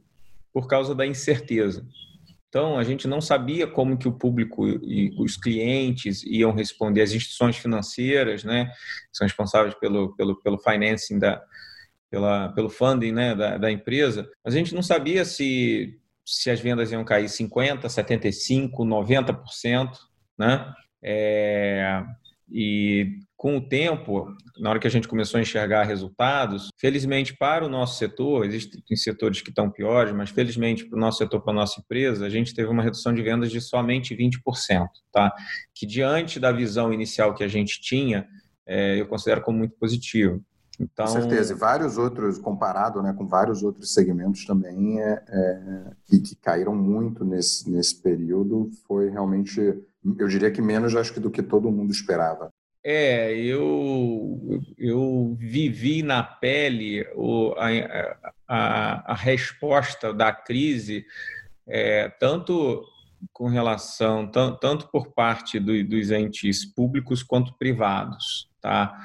Por 0.52 0.66
causa 0.66 0.94
da 0.94 1.06
incerteza. 1.06 1.86
Então, 2.48 2.78
a 2.78 2.84
gente 2.84 3.06
não 3.06 3.20
sabia 3.20 3.66
como 3.66 3.96
que 3.96 4.08
o 4.08 4.12
público 4.12 4.66
e 4.68 5.14
os 5.18 5.36
clientes 5.36 6.22
iam 6.24 6.52
responder, 6.52 7.02
as 7.02 7.12
instituições 7.12 7.56
financeiras, 7.56 8.44
né, 8.44 8.66
que 8.66 9.16
são 9.16 9.26
responsáveis 9.26 9.74
pelo, 9.74 10.14
pelo, 10.16 10.36
pelo 10.42 10.58
financing, 10.58 11.18
da, 11.18 11.42
pela, 12.10 12.50
pelo 12.50 12.68
funding 12.68 13.12
né, 13.12 13.34
da, 13.34 13.56
da 13.56 13.70
empresa, 13.70 14.28
a 14.44 14.50
gente 14.50 14.74
não 14.74 14.82
sabia 14.82 15.24
se, 15.24 15.98
se 16.26 16.50
as 16.50 16.60
vendas 16.60 16.92
iam 16.92 17.04
cair 17.04 17.24
50%, 17.24 17.84
75%, 17.84 18.70
90%, 18.70 19.90
né? 20.38 20.74
É, 21.02 22.04
e 22.54 23.18
com 23.34 23.56
o 23.56 23.60
tempo, 23.60 24.28
na 24.58 24.70
hora 24.70 24.78
que 24.78 24.86
a 24.86 24.90
gente 24.90 25.08
começou 25.08 25.38
a 25.38 25.40
enxergar 25.40 25.84
resultados, 25.84 26.68
felizmente 26.78 27.34
para 27.36 27.64
o 27.64 27.68
nosso 27.68 27.98
setor, 27.98 28.44
existem 28.44 28.96
setores 28.96 29.40
que 29.40 29.48
estão 29.48 29.70
piores, 29.70 30.12
mas 30.12 30.30
felizmente 30.30 30.84
para 30.84 30.96
o 30.96 31.00
nosso 31.00 31.18
setor, 31.18 31.40
para 31.40 31.52
a 31.52 31.56
nossa 31.56 31.80
empresa, 31.80 32.26
a 32.26 32.30
gente 32.30 32.54
teve 32.54 32.68
uma 32.68 32.82
redução 32.82 33.12
de 33.12 33.22
vendas 33.22 33.50
de 33.50 33.60
somente 33.60 34.14
20%, 34.14 34.86
tá? 35.10 35.32
Que 35.74 35.86
diante 35.86 36.38
da 36.38 36.52
visão 36.52 36.92
inicial 36.92 37.34
que 37.34 37.42
a 37.42 37.48
gente 37.48 37.80
tinha, 37.80 38.28
é, 38.66 39.00
eu 39.00 39.08
considero 39.08 39.40
como 39.40 39.58
muito 39.58 39.74
positivo. 39.76 40.44
Então... 40.80 41.06
Com 41.06 41.12
certeza, 41.12 41.52
e 41.52 41.56
vários 41.56 41.98
outros, 41.98 42.38
comparado 42.38 43.02
né, 43.02 43.12
com 43.12 43.26
vários 43.26 43.62
outros 43.62 43.92
segmentos 43.92 44.44
também, 44.44 45.00
é, 45.00 45.22
é, 45.28 45.90
que, 46.04 46.20
que 46.20 46.36
caíram 46.36 46.74
muito 46.74 47.24
nesse, 47.24 47.70
nesse 47.70 48.00
período, 48.00 48.70
foi 48.86 49.10
realmente, 49.10 49.60
eu 50.18 50.28
diria 50.28 50.50
que 50.50 50.62
menos 50.62 50.96
acho 50.96 51.12
que 51.12 51.20
do 51.20 51.30
que 51.30 51.42
todo 51.42 51.70
mundo 51.70 51.92
esperava. 51.92 52.50
É, 52.84 53.32
eu, 53.36 54.60
eu 54.76 55.36
vivi 55.38 56.02
na 56.02 56.22
pele 56.22 57.06
o, 57.14 57.54
a, 57.56 57.68
a, 58.48 59.12
a 59.12 59.14
resposta 59.14 60.12
da 60.12 60.32
crise, 60.32 61.04
é, 61.64 62.08
tanto 62.08 62.84
com 63.32 63.46
relação, 63.46 64.26
tanto 64.26 64.88
por 64.88 65.12
parte 65.12 65.60
do, 65.60 65.84
dos 65.84 66.10
entes 66.10 66.64
públicos 66.64 67.22
quanto 67.22 67.54
privados, 67.54 68.48
tá? 68.60 68.98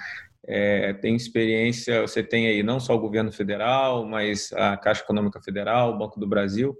É, 0.48 0.94
tem 0.94 1.16
experiência, 1.16 2.01
você 2.01 2.24
tem 2.24 2.48
aí 2.48 2.63
não 2.63 2.80
só 2.80 2.96
o 2.96 3.00
governo 3.00 3.32
federal, 3.32 4.06
mas 4.06 4.54
a 4.54 4.77
Caixa 4.77 5.04
Econômica 5.04 5.42
Federal, 5.42 5.92
o 5.94 5.98
Banco 5.98 6.20
do 6.20 6.25
Brasil, 6.25 6.75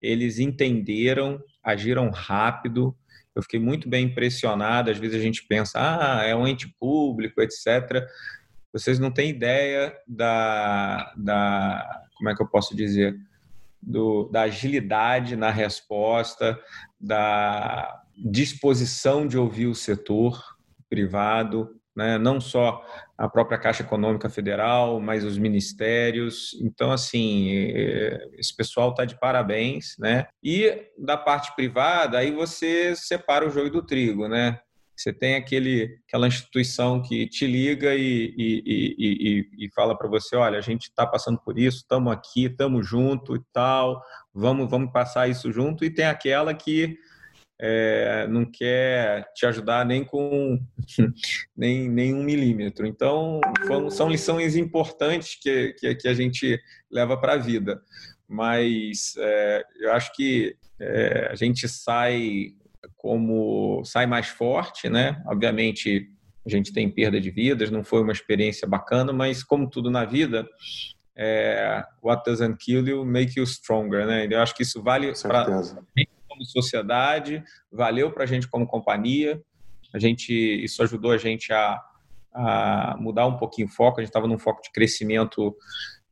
eles 0.00 0.38
entenderam, 0.38 1.38
agiram 1.62 2.08
rápido. 2.08 2.96
Eu 3.34 3.42
fiquei 3.42 3.60
muito 3.60 3.86
bem 3.86 4.06
impressionado. 4.06 4.90
Às 4.90 4.98
vezes 4.98 5.20
a 5.20 5.22
gente 5.22 5.46
pensa, 5.46 5.78
ah, 5.78 6.24
é 6.24 6.34
um 6.34 6.48
ente 6.48 6.66
público, 6.80 7.42
etc. 7.42 8.02
Vocês 8.72 8.98
não 8.98 9.10
têm 9.10 9.28
ideia 9.28 9.94
da, 10.08 11.12
da 11.14 12.02
como 12.16 12.30
é 12.30 12.34
que 12.34 12.42
eu 12.42 12.48
posso 12.48 12.74
dizer, 12.74 13.14
do, 13.82 14.28
da 14.30 14.42
agilidade 14.42 15.36
na 15.36 15.50
resposta, 15.50 16.58
da 16.98 18.00
disposição 18.16 19.26
de 19.26 19.36
ouvir 19.36 19.66
o 19.66 19.74
setor 19.74 20.40
privado, 20.88 21.81
né? 21.94 22.18
não 22.18 22.40
só 22.40 22.84
a 23.16 23.28
própria 23.28 23.58
Caixa 23.58 23.82
Econômica 23.82 24.28
Federal, 24.28 25.00
mas 25.00 25.24
os 25.24 25.38
ministérios. 25.38 26.58
Então, 26.60 26.90
assim, 26.90 27.50
é, 27.52 28.28
esse 28.38 28.54
pessoal 28.54 28.90
está 28.90 29.04
de 29.04 29.18
parabéns. 29.18 29.96
Né? 29.98 30.26
E 30.42 30.88
da 30.98 31.16
parte 31.16 31.54
privada, 31.54 32.18
aí 32.18 32.30
você 32.30 32.94
separa 32.96 33.46
o 33.46 33.50
joio 33.50 33.70
do 33.70 33.84
trigo. 33.84 34.28
Né? 34.28 34.58
Você 34.96 35.12
tem 35.12 35.34
aquele, 35.34 35.98
aquela 36.06 36.28
instituição 36.28 37.02
que 37.02 37.26
te 37.26 37.46
liga 37.46 37.94
e, 37.94 38.34
e, 38.36 38.62
e, 38.98 39.66
e 39.66 39.70
fala 39.74 39.96
para 39.96 40.08
você: 40.08 40.36
olha, 40.36 40.58
a 40.58 40.62
gente 40.62 40.84
está 40.84 41.06
passando 41.06 41.38
por 41.38 41.58
isso, 41.58 41.78
estamos 41.78 42.12
aqui, 42.12 42.44
estamos 42.44 42.86
junto 42.86 43.34
e 43.34 43.40
tal, 43.52 44.02
vamos, 44.32 44.70
vamos 44.70 44.92
passar 44.92 45.28
isso 45.28 45.50
junto. 45.50 45.84
E 45.84 45.90
tem 45.90 46.04
aquela 46.04 46.54
que 46.54 46.96
é, 47.64 48.26
não 48.26 48.44
quer 48.44 49.24
te 49.34 49.46
ajudar 49.46 49.86
nem 49.86 50.04
com 50.04 50.58
nem, 51.56 51.88
nem 51.88 52.12
um 52.12 52.24
milímetro. 52.24 52.84
Então, 52.84 53.40
são 53.88 54.08
lições 54.08 54.56
importantes 54.56 55.38
que, 55.40 55.72
que, 55.74 55.94
que 55.94 56.08
a 56.08 56.14
gente 56.14 56.60
leva 56.90 57.16
para 57.16 57.34
a 57.34 57.38
vida. 57.38 57.80
Mas 58.28 59.14
é, 59.16 59.64
eu 59.80 59.92
acho 59.92 60.12
que 60.12 60.56
é, 60.80 61.28
a 61.30 61.36
gente 61.36 61.68
sai 61.68 62.48
como 62.96 63.84
sai 63.84 64.06
mais 64.06 64.26
forte, 64.26 64.88
né? 64.88 65.22
Obviamente 65.26 66.08
a 66.44 66.50
gente 66.50 66.72
tem 66.72 66.90
perda 66.90 67.20
de 67.20 67.30
vidas, 67.30 67.70
não 67.70 67.84
foi 67.84 68.02
uma 68.02 68.12
experiência 68.12 68.66
bacana, 68.66 69.12
mas 69.12 69.44
como 69.44 69.70
tudo 69.70 69.88
na 69.88 70.04
vida, 70.04 70.48
é, 71.16 71.84
what 72.02 72.24
doesn't 72.28 72.56
kill 72.58 72.84
you 72.88 73.04
make 73.04 73.38
you 73.38 73.46
stronger, 73.46 74.04
né? 74.04 74.26
Eu 74.28 74.40
acho 74.40 74.52
que 74.52 74.64
isso 74.64 74.82
vale 74.82 75.12
para 75.22 75.46
como 76.32 76.44
sociedade, 76.44 77.42
valeu 77.70 78.10
para 78.10 78.24
a 78.24 78.26
gente 78.26 78.48
como 78.48 78.66
companhia. 78.66 79.40
A 79.94 79.98
gente, 79.98 80.32
isso 80.32 80.82
ajudou 80.82 81.12
a 81.12 81.18
gente 81.18 81.52
a, 81.52 81.80
a 82.32 82.96
mudar 82.98 83.26
um 83.26 83.36
pouquinho 83.36 83.68
o 83.68 83.70
foco. 83.70 84.00
A 84.00 84.02
gente 84.02 84.08
estava 84.08 84.26
num 84.26 84.38
foco 84.38 84.62
de 84.62 84.72
crescimento 84.72 85.54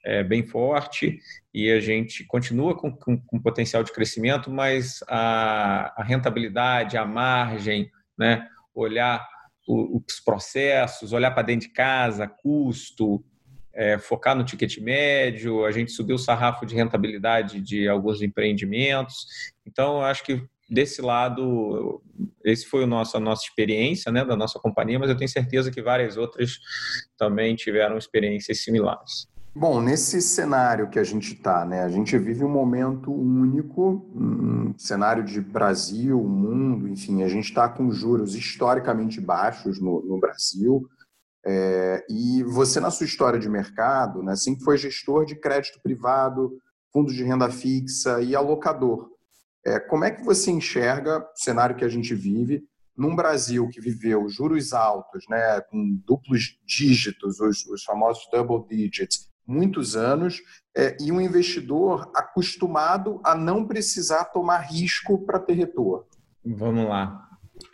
é, 0.05 0.23
bem 0.23 0.47
forte 0.47 1.19
e 1.53 1.71
a 1.71 1.81
gente 1.81 2.25
continua 2.25 2.77
com, 2.77 2.95
com, 2.95 3.19
com 3.19 3.41
potencial 3.41 3.83
de 3.83 3.93
crescimento, 3.93 4.51
mas 4.51 5.03
a, 5.09 6.01
a, 6.01 6.05
rentabilidade, 6.05 6.97
a 6.97 7.05
margem, 7.05 7.91
né, 8.19 8.47
olhar 8.75 9.27
os 9.69 10.21
processos, 10.25 11.13
olhar 11.13 11.31
para 11.31 11.45
dentro 11.45 11.69
de 11.69 11.73
casa, 11.73 12.27
custo, 12.27 13.25
é, 13.73 13.99
focar 13.99 14.35
no 14.37 14.45
ticket 14.45 14.79
médio, 14.79 15.65
a 15.65 15.71
gente 15.71 15.93
subiu 15.93 16.17
o 16.17 16.19
sarrafo 16.19 16.67
de 16.67 16.75
rentabilidade 16.75 17.61
de 17.61 17.89
alguns 17.89 18.23
empreendimentos. 18.23 19.27
Então, 19.67 20.03
acho 20.03 20.25
que 20.25 20.43
desse 20.69 21.03
lado, 21.03 22.01
esse 22.45 22.67
foi 22.67 22.85
o 22.85 22.87
nosso, 22.87 23.17
a 23.17 23.21
nossa 23.21 23.45
experiência 23.45 24.13
né, 24.13 24.25
da 24.25 24.37
nossa 24.37 24.59
companhia, 24.59 24.99
mas 24.99 25.11
eu 25.11 25.17
tenho 25.17 25.29
certeza 25.29 25.71
que 25.71 25.83
várias 25.83 26.17
outras 26.17 26.61
também 27.19 27.57
tiveram 27.57 27.99
experiências 27.99 28.63
similares. 28.63 29.29
Bom, 29.53 29.81
nesse 29.81 30.23
cenário 30.23 30.89
que 30.89 30.99
a 30.99 31.03
gente 31.03 31.35
está, 31.35 31.65
né, 31.65 31.83
a 31.83 31.89
gente 31.89 32.17
vive 32.17 32.45
um 32.45 32.49
momento 32.49 33.13
único, 33.13 34.09
um 34.15 34.73
cenário 34.79 35.25
de 35.25 35.41
Brasil, 35.41 36.23
mundo, 36.23 36.89
enfim, 36.89 37.25
a 37.25 37.29
gente 37.29 37.47
está 37.47 37.69
com 37.69 37.91
juros 37.91 38.37
historicamente 38.37 39.21
baixos 39.21 39.81
no, 39.81 40.03
no 40.03 40.21
Brasil, 40.21 40.89
é, 41.45 42.05
e 42.09 42.43
você, 42.43 42.81
na 42.81 42.91
sua 42.91 43.07
história 43.07 43.39
de 43.39 43.49
mercado, 43.49 44.23
né, 44.23 44.37
sempre 44.37 44.65
foi 44.65 44.77
gestor 44.77 45.25
de 45.25 45.35
crédito 45.35 45.81
privado, 45.83 46.59
fundos 46.93 47.15
de 47.15 47.25
renda 47.25 47.51
fixa 47.51 48.21
e 48.21 48.35
alocador. 48.35 49.11
É, 49.65 49.79
como 49.79 50.05
é 50.05 50.11
que 50.11 50.25
você 50.25 50.51
enxerga 50.51 51.19
o 51.19 51.25
cenário 51.35 51.77
que 51.77 51.85
a 51.85 51.89
gente 51.89 52.15
vive 52.15 52.65
num 52.97 53.17
Brasil 53.17 53.69
que 53.69 53.81
viveu 53.81 54.29
juros 54.29 54.73
altos, 54.73 55.25
né, 55.29 55.61
com 55.63 55.99
duplos 56.07 56.59
dígitos, 56.67 57.41
os, 57.41 57.65
os 57.67 57.83
famosos 57.83 58.29
double 58.31 58.67
digits, 58.69 59.31
muitos 59.47 59.97
anos, 59.97 60.41
é, 60.77 60.97
e 61.01 61.11
um 61.11 61.21
investidor 61.21 62.11
acostumado 62.15 63.21
a 63.25 63.35
não 63.35 63.67
precisar 63.67 64.27
tomar 64.27 64.59
risco 64.59 65.25
para 65.25 65.39
ter 65.39 65.55
retorno? 65.55 66.07
Vamos 66.45 66.87
lá. 66.89 67.30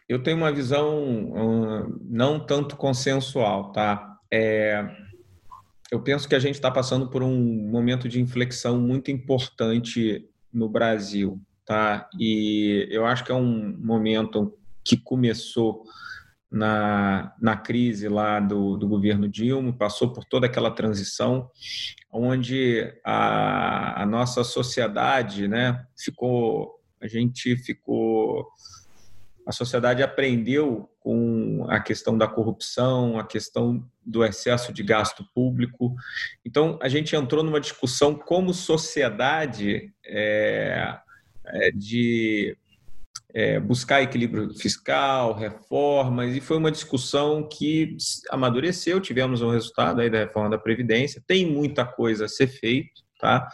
Eu 0.09 0.23
tenho 0.23 0.37
uma 0.37 0.53
visão 0.53 1.95
não 2.03 2.39
tanto 2.39 2.77
consensual, 2.77 3.73
tá? 3.73 4.19
É, 4.33 4.89
eu 5.91 6.01
penso 6.01 6.29
que 6.29 6.35
a 6.35 6.39
gente 6.39 6.55
está 6.55 6.71
passando 6.71 7.09
por 7.09 7.23
um 7.23 7.69
momento 7.71 8.09
de 8.09 8.21
inflexão 8.21 8.81
muito 8.81 9.11
importante 9.11 10.29
no 10.53 10.69
Brasil, 10.69 11.41
tá? 11.65 12.09
E 12.19 12.89
eu 12.91 13.05
acho 13.05 13.25
que 13.25 13.33
é 13.33 13.35
um 13.35 13.77
momento 13.79 14.57
que 14.85 14.97
começou 14.97 15.85
na, 16.51 17.35
na 17.41 17.57
crise 17.57 18.09
lá 18.09 18.41
do, 18.41 18.77
do 18.77 18.89
governo 18.89 19.29
Dilma, 19.29 19.73
passou 19.73 20.13
por 20.13 20.25
toda 20.25 20.47
aquela 20.47 20.71
transição, 20.71 21.51
onde 22.11 22.95
a, 23.05 24.03
a 24.03 24.07
nossa 24.07 24.43
sociedade, 24.45 25.49
né, 25.49 25.85
ficou, 25.97 26.81
a 27.01 27.07
gente 27.07 27.57
ficou 27.57 28.47
a 29.47 29.53
sociedade 29.53 30.03
aprendeu 30.03 30.91
com 30.99 31.65
a 31.69 31.79
questão 31.79 32.19
da 32.19 32.27
corrupção, 32.27 33.17
a 33.17 33.25
questão 33.25 33.89
do 34.05 34.25
excesso 34.25 34.73
de 34.73 34.83
gasto 34.83 35.25
público. 35.33 35.95
Então, 36.45 36.77
a 36.83 36.89
gente 36.89 37.15
entrou 37.15 37.45
numa 37.45 37.61
discussão 37.61 38.13
como 38.13 38.53
sociedade 38.53 39.93
é, 40.05 40.99
é, 41.47 41.71
de 41.71 42.57
é, 43.33 43.61
buscar 43.61 44.03
equilíbrio 44.03 44.53
fiscal, 44.55 45.33
reformas, 45.33 46.35
e 46.35 46.41
foi 46.41 46.57
uma 46.57 46.73
discussão 46.73 47.49
que 47.49 47.97
amadureceu, 48.31 49.01
tivemos 49.01 49.43
um 49.43 49.51
resultado 49.51 50.01
aí 50.01 50.11
da 50.11 50.21
reforma 50.21 50.51
da 50.51 50.59
Previdência, 50.59 51.23
tem 51.25 51.47
muita 51.47 51.85
coisa 51.85 52.25
a 52.25 52.29
ser 52.29 52.49
feito, 52.49 53.03
tá? 53.21 53.47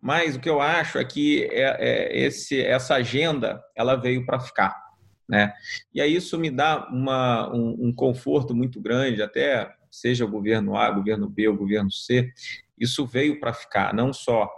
Mas 0.00 0.36
o 0.36 0.40
que 0.40 0.48
eu 0.48 0.60
acho 0.60 0.98
é 0.98 1.04
que 1.04 1.44
é, 1.50 1.76
é 1.80 2.20
esse, 2.20 2.60
essa 2.60 2.94
agenda 2.94 3.60
ela 3.74 3.96
veio 3.96 4.24
para 4.24 4.38
ficar, 4.38 4.89
né? 5.30 5.52
E 5.94 6.00
aí 6.00 6.14
isso 6.14 6.36
me 6.36 6.50
dá 6.50 6.88
uma, 6.90 7.48
um, 7.54 7.88
um 7.88 7.92
conforto 7.94 8.54
muito 8.54 8.80
grande, 8.80 9.22
até 9.22 9.72
seja 9.88 10.24
o 10.24 10.30
governo 10.30 10.76
A, 10.76 10.90
o 10.90 10.96
governo 10.96 11.28
B, 11.28 11.48
o 11.48 11.56
governo 11.56 11.90
C, 11.90 12.30
isso 12.76 13.06
veio 13.06 13.38
para 13.38 13.54
ficar. 13.54 13.94
Não 13.94 14.12
só 14.12 14.50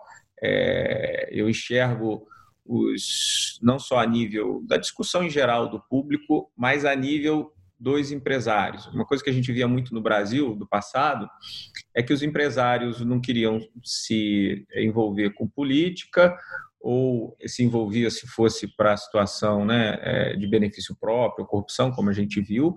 é, 0.43 1.29
eu 1.31 1.49
enxergo 1.49 2.27
os 2.65 3.59
não 3.61 3.79
só 3.79 3.99
a 3.99 4.07
nível 4.07 4.63
da 4.67 4.77
discussão 4.77 5.23
em 5.23 5.31
geral 5.31 5.69
do 5.69 5.81
público, 5.81 6.51
mas 6.57 6.85
a 6.85 6.95
nível 6.95 7.53
dos 7.79 8.13
empresários. 8.13 8.87
Uma 8.87 9.05
coisa 9.05 9.23
que 9.23 9.29
a 9.29 9.33
gente 9.33 9.53
via 9.53 9.67
muito 9.67 9.93
no 9.93 10.01
Brasil 10.01 10.55
do 10.55 10.67
passado 10.67 11.29
é 11.93 12.03
que 12.03 12.13
os 12.13 12.23
empresários 12.23 13.01
não 13.01 13.21
queriam 13.21 13.61
se 13.83 14.65
envolver 14.77 15.31
com 15.31 15.49
política 15.49 16.37
ou 16.83 17.37
se 17.47 17.63
envolvia 17.63 18.11
se 18.11 18.27
fosse 18.27 18.67
para 18.67 18.93
a 18.93 18.97
situação 18.97 19.65
né, 19.65 19.99
é, 20.03 20.37
de 20.37 20.47
benefício 20.49 20.97
próprio, 21.01 21.47
corrupção, 21.47 21.93
como 21.93 22.11
a 22.11 22.13
gente 22.13 22.41
viu, 22.41 22.75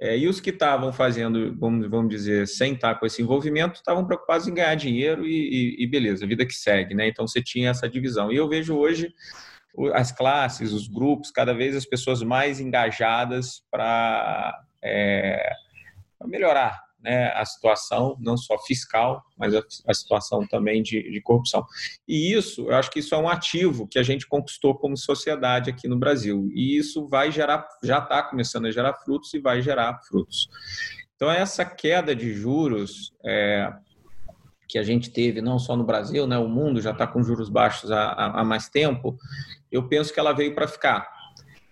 é, 0.00 0.16
e 0.16 0.26
os 0.26 0.40
que 0.40 0.50
estavam 0.50 0.92
fazendo, 0.92 1.54
vamos, 1.58 1.88
vamos 1.88 2.08
dizer, 2.08 2.48
sem 2.48 2.72
estar 2.72 2.94
com 2.94 3.04
esse 3.04 3.20
envolvimento, 3.20 3.76
estavam 3.76 4.06
preocupados 4.06 4.48
em 4.48 4.54
ganhar 4.54 4.74
dinheiro 4.74 5.26
e, 5.26 5.76
e, 5.78 5.84
e 5.84 5.86
beleza, 5.86 6.26
vida 6.26 6.46
que 6.46 6.54
segue, 6.54 6.94
né? 6.94 7.06
Então 7.06 7.26
você 7.26 7.42
tinha 7.42 7.70
essa 7.70 7.88
divisão. 7.88 8.32
E 8.32 8.36
eu 8.36 8.48
vejo 8.48 8.74
hoje 8.74 9.12
as 9.94 10.10
classes, 10.10 10.72
os 10.72 10.88
grupos, 10.88 11.30
cada 11.30 11.54
vez 11.54 11.76
as 11.76 11.86
pessoas 11.86 12.22
mais 12.22 12.58
engajadas 12.58 13.62
para 13.70 14.58
é, 14.82 15.52
melhorar 16.24 16.80
né, 17.02 17.32
a 17.34 17.44
situação, 17.44 18.16
não 18.20 18.36
só 18.36 18.56
fiscal, 18.58 19.22
mas 19.36 19.54
a, 19.54 19.62
a 19.88 19.94
situação 19.94 20.46
também 20.46 20.82
de, 20.82 21.10
de, 21.10 21.20
corrupção. 21.20 21.64
E 22.06 22.32
isso, 22.32 22.68
eu 22.68 22.76
acho 22.76 22.90
que 22.90 23.00
isso 23.00 23.14
é 23.14 23.18
um 23.18 23.28
ativo 23.28 23.88
que 23.88 23.98
a 23.98 24.02
gente 24.02 24.26
conquistou 24.26 24.74
como 24.74 24.96
sociedade 24.96 25.68
aqui 25.68 25.88
no 25.88 25.98
Brasil. 25.98 26.48
E 26.54 26.76
isso 26.76 27.08
vai 27.08 27.32
gerar, 27.32 27.66
já 27.82 27.98
está 27.98 28.22
começando 28.22 28.66
a 28.66 28.70
gerar 28.70 28.94
frutos 28.94 29.34
e 29.34 29.40
vai 29.40 29.60
gerar 29.60 30.00
frutos. 30.06 30.48
Então, 31.16 31.30
essa 31.30 31.64
queda 31.64 32.14
de 32.14 32.32
juros 32.32 33.12
é, 33.24 33.72
que 34.68 34.78
a 34.78 34.82
gente 34.82 35.10
teve, 35.10 35.40
não 35.40 35.58
só 35.58 35.76
no 35.76 35.84
Brasil, 35.84 36.26
né, 36.26 36.38
o 36.38 36.48
mundo 36.48 36.80
já 36.80 36.92
está 36.92 37.06
com 37.06 37.22
juros 37.22 37.48
baixos 37.48 37.90
há, 37.90 38.12
há 38.12 38.44
mais 38.44 38.68
tempo, 38.68 39.16
eu 39.70 39.88
penso 39.88 40.12
que 40.12 40.20
ela 40.20 40.32
veio 40.32 40.54
para 40.54 40.68
ficar. 40.68 41.21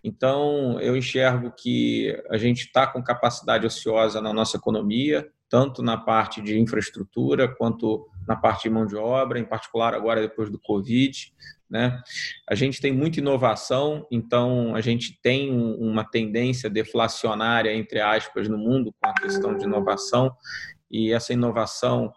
Então, 0.02 0.80
eu 0.80 0.96
enxergo 0.96 1.52
que 1.56 2.16
a 2.30 2.38
gente 2.38 2.64
está 2.64 2.86
com 2.86 3.02
capacidade 3.02 3.66
ociosa 3.66 4.20
na 4.20 4.32
nossa 4.32 4.56
economia, 4.56 5.28
tanto 5.48 5.82
na 5.82 5.96
parte 5.96 6.40
de 6.40 6.58
infraestrutura 6.58 7.48
quanto 7.48 8.08
na 8.26 8.36
parte 8.36 8.62
de 8.62 8.70
mão 8.70 8.86
de 8.86 8.96
obra, 8.96 9.38
em 9.38 9.44
particular 9.44 9.94
agora 9.94 10.20
depois 10.20 10.48
do 10.48 10.58
Covid. 10.58 11.32
Né? 11.68 12.00
A 12.48 12.54
gente 12.54 12.80
tem 12.80 12.92
muita 12.92 13.20
inovação, 13.20 14.06
então 14.10 14.74
a 14.74 14.80
gente 14.80 15.20
tem 15.20 15.50
uma 15.50 16.04
tendência 16.04 16.70
deflacionária, 16.70 17.72
entre 17.74 18.00
aspas, 18.00 18.48
no 18.48 18.56
mundo 18.56 18.94
com 18.98 19.08
a 19.08 19.14
questão 19.14 19.56
de 19.56 19.64
inovação, 19.64 20.34
e 20.90 21.12
essa 21.12 21.32
inovação 21.32 22.12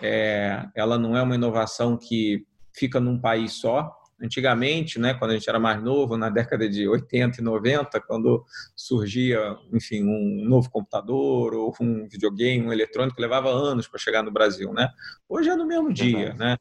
é, 0.00 0.64
ela 0.74 0.98
não 0.98 1.16
é 1.16 1.22
uma 1.22 1.34
inovação 1.34 1.96
que 1.96 2.46
fica 2.74 3.00
num 3.00 3.20
país 3.20 3.54
só, 3.54 3.90
Antigamente, 4.20 4.98
né, 4.98 5.12
quando 5.12 5.32
a 5.32 5.34
gente 5.34 5.48
era 5.48 5.58
mais 5.58 5.82
novo, 5.82 6.16
na 6.16 6.30
década 6.30 6.68
de 6.68 6.88
80 6.88 7.40
e 7.40 7.44
90, 7.44 8.00
quando 8.00 8.44
surgia, 8.74 9.56
enfim, 9.72 10.02
um 10.02 10.48
novo 10.48 10.70
computador 10.70 11.54
ou 11.54 11.74
um 11.80 12.08
videogame, 12.08 12.66
um 12.66 12.72
eletrônico, 12.72 13.20
levava 13.20 13.50
anos 13.50 13.86
para 13.86 14.00
chegar 14.00 14.22
no 14.22 14.30
Brasil, 14.30 14.72
né? 14.72 14.88
Hoje 15.28 15.50
é 15.50 15.54
no 15.54 15.66
mesmo 15.66 15.92
dia, 15.92 16.32
né? 16.34 16.56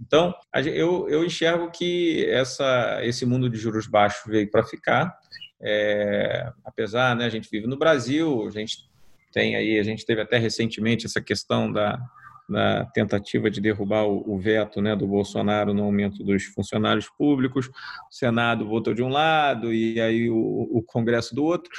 Então, 0.00 0.34
eu, 0.66 1.08
eu 1.08 1.24
enxergo 1.24 1.70
que 1.70 2.24
essa, 2.28 3.00
esse 3.02 3.24
mundo 3.24 3.48
de 3.48 3.56
juros 3.56 3.86
baixos 3.86 4.22
veio 4.26 4.50
para 4.50 4.64
ficar. 4.64 5.16
É, 5.60 6.52
apesar, 6.64 7.16
né, 7.16 7.24
a 7.24 7.28
gente 7.28 7.48
vive 7.50 7.66
no 7.66 7.78
Brasil, 7.78 8.46
a 8.46 8.50
gente 8.50 8.88
tem 9.32 9.56
aí, 9.56 9.78
a 9.78 9.82
gente 9.82 10.04
teve 10.06 10.20
até 10.20 10.38
recentemente 10.38 11.06
essa 11.06 11.20
questão 11.20 11.72
da, 11.72 11.98
na 12.48 12.84
tentativa 12.86 13.50
de 13.50 13.60
derrubar 13.60 14.04
o, 14.04 14.38
veto 14.38 14.80
né, 14.82 14.94
do 14.94 15.06
Bolsonaro 15.06 15.72
no 15.72 15.84
aumento 15.84 16.22
dos 16.22 16.44
funcionários 16.44 17.08
públicos. 17.08 17.68
O 17.68 18.14
Senado 18.14 18.66
votou 18.66 18.92
de 18.92 19.02
um 19.02 19.08
lado 19.08 19.72
e 19.72 20.00
aí 20.00 20.28
o, 20.28 20.36
o 20.36 20.82
Congresso 20.82 21.34
do 21.34 21.44
outro. 21.44 21.70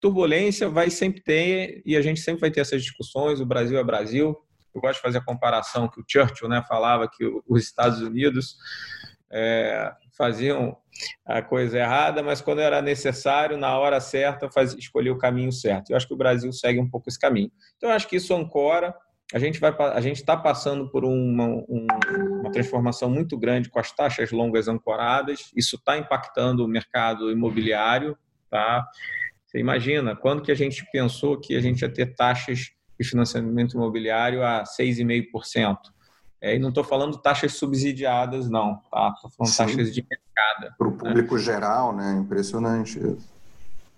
Turbulência 0.00 0.68
vai 0.68 0.90
sempre 0.90 1.20
ter 1.22 1.82
e 1.84 1.96
a 1.96 2.02
gente 2.02 2.20
sempre 2.20 2.40
vai 2.40 2.50
ter 2.50 2.60
essas 2.60 2.82
discussões. 2.82 3.40
O 3.40 3.46
Brasil 3.46 3.78
é 3.78 3.84
Brasil. 3.84 4.36
Eu 4.74 4.80
gosto 4.80 4.96
de 4.96 5.02
fazer 5.02 5.18
a 5.18 5.24
comparação 5.24 5.88
que 5.88 6.00
o 6.00 6.04
Churchill 6.06 6.48
né, 6.48 6.64
falava 6.66 7.08
que 7.08 7.24
os 7.46 7.62
Estados 7.62 8.00
Unidos 8.00 8.56
é, 9.30 9.92
faziam 10.16 10.76
a 11.26 11.42
coisa 11.42 11.78
errada, 11.78 12.22
mas 12.22 12.40
quando 12.40 12.60
era 12.60 12.80
necessário, 12.80 13.56
na 13.56 13.76
hora 13.78 14.00
certa, 14.00 14.50
faz, 14.50 14.72
escolher 14.74 15.10
o 15.10 15.18
caminho 15.18 15.52
certo. 15.52 15.90
Eu 15.90 15.96
acho 15.96 16.06
que 16.06 16.14
o 16.14 16.16
Brasil 16.16 16.52
segue 16.52 16.80
um 16.80 16.88
pouco 16.88 17.08
esse 17.08 17.18
caminho. 17.18 17.50
Então, 17.76 17.90
eu 17.90 17.96
acho 17.96 18.08
que 18.08 18.16
isso 18.16 18.34
ancora 18.34 18.94
a 19.34 19.38
gente 19.40 19.58
vai 19.58 19.74
a 19.76 20.00
gente 20.00 20.18
está 20.18 20.36
passando 20.36 20.88
por 20.88 21.04
uma, 21.04 21.46
um, 21.68 21.86
uma 22.38 22.52
transformação 22.52 23.10
muito 23.10 23.36
grande 23.36 23.68
com 23.68 23.80
as 23.80 23.90
taxas 23.90 24.30
longas 24.30 24.68
ancoradas. 24.68 25.50
Isso 25.56 25.74
está 25.74 25.98
impactando 25.98 26.64
o 26.64 26.68
mercado 26.68 27.32
imobiliário, 27.32 28.16
tá? 28.48 28.88
Você 29.44 29.58
imagina 29.58 30.14
quando 30.14 30.40
que 30.40 30.52
a 30.52 30.54
gente 30.54 30.88
pensou 30.92 31.40
que 31.40 31.56
a 31.56 31.60
gente 31.60 31.82
ia 31.82 31.92
ter 31.92 32.14
taxas 32.14 32.70
de 32.98 33.08
financiamento 33.08 33.74
imobiliário 33.74 34.40
a 34.40 34.62
6,5%? 34.62 35.78
É, 36.40 36.54
e 36.54 36.58
não 36.60 36.68
estou 36.68 36.84
falando 36.84 37.18
taxas 37.18 37.54
subsidiadas, 37.54 38.48
não, 38.48 38.76
tá? 38.88 39.12
Estou 39.16 39.30
falando 39.32 39.50
Sim. 39.50 39.64
taxas 39.64 39.92
de 39.92 40.06
mercado. 40.08 40.76
Para 40.78 40.86
o 40.86 40.90
né? 40.92 40.96
público 40.96 41.34
né? 41.34 41.40
geral, 41.40 41.92
né? 41.92 42.18
Impressionante 42.20 43.00
isso. 43.00 43.33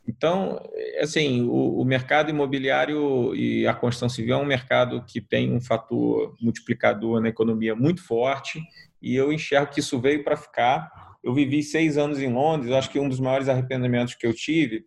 Então, 0.07 0.61
assim, 1.01 1.43
o, 1.43 1.81
o, 1.81 1.85
mercado 1.85 2.31
imobiliário 2.31 3.35
e 3.35 3.67
a 3.67 3.75
construção 3.75 4.09
civil 4.09 4.37
é 4.37 4.39
um 4.39 4.47
mercado 4.47 5.03
que 5.05 5.21
tem 5.21 5.53
um 5.53 5.61
fator 5.61 6.35
multiplicador 6.41 7.21
na 7.21 7.29
economia 7.29 7.75
muito 7.75 8.05
forte 8.05 8.63
e 9.03 9.17
eu 9.17 9.33
enxergo 9.33 9.73
que 9.73 9.81
isso 9.81 10.01
veio 10.01 10.23
para 10.23 10.37
ficar. 10.37 10.89
Eu 11.25 11.35
vivi 11.35 11.63
seis 11.63 11.99
anos 11.99 12.21
em 12.21 12.33
Londres, 12.33 12.73
acho 12.73 12.91
que 12.91 13.01
um 13.01 13.09
dos 13.09 13.19
maiores 13.19 13.49
arrependimentos 13.49 14.15
que 14.15 14.27
eu 14.27 14.33
tive 14.33 14.87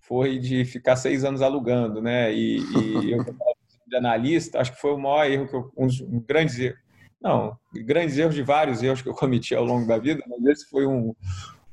foi 0.00 0.38
de 0.38 0.64
ficar 0.64 0.96
seis 0.96 1.24
anos 1.24 1.40
alugando, 1.40 2.02
né? 2.02 2.34
E, 2.34 2.58
e 2.58 3.12
eu 3.12 3.24
de 3.86 3.96
analista, 3.96 4.60
acho 4.60 4.74
que 4.74 4.80
foi 4.80 4.92
o 4.92 4.98
maior 4.98 5.24
erro 5.24 5.48
que 5.48 5.54
eu, 5.54 5.72
um 5.76 5.86
dos 5.86 6.00
grandes 6.26 6.58
erros, 6.58 6.78
não, 7.20 7.56
grandes 7.74 8.18
erros 8.18 8.34
de 8.34 8.42
vários 8.42 8.82
erros 8.82 9.02
que 9.02 9.08
eu 9.08 9.14
cometi 9.14 9.54
ao 9.54 9.64
longo 9.64 9.86
da 9.86 9.98
vida, 9.98 10.22
mas 10.28 10.44
esse 10.44 10.68
foi 10.68 10.86
um, 10.86 11.14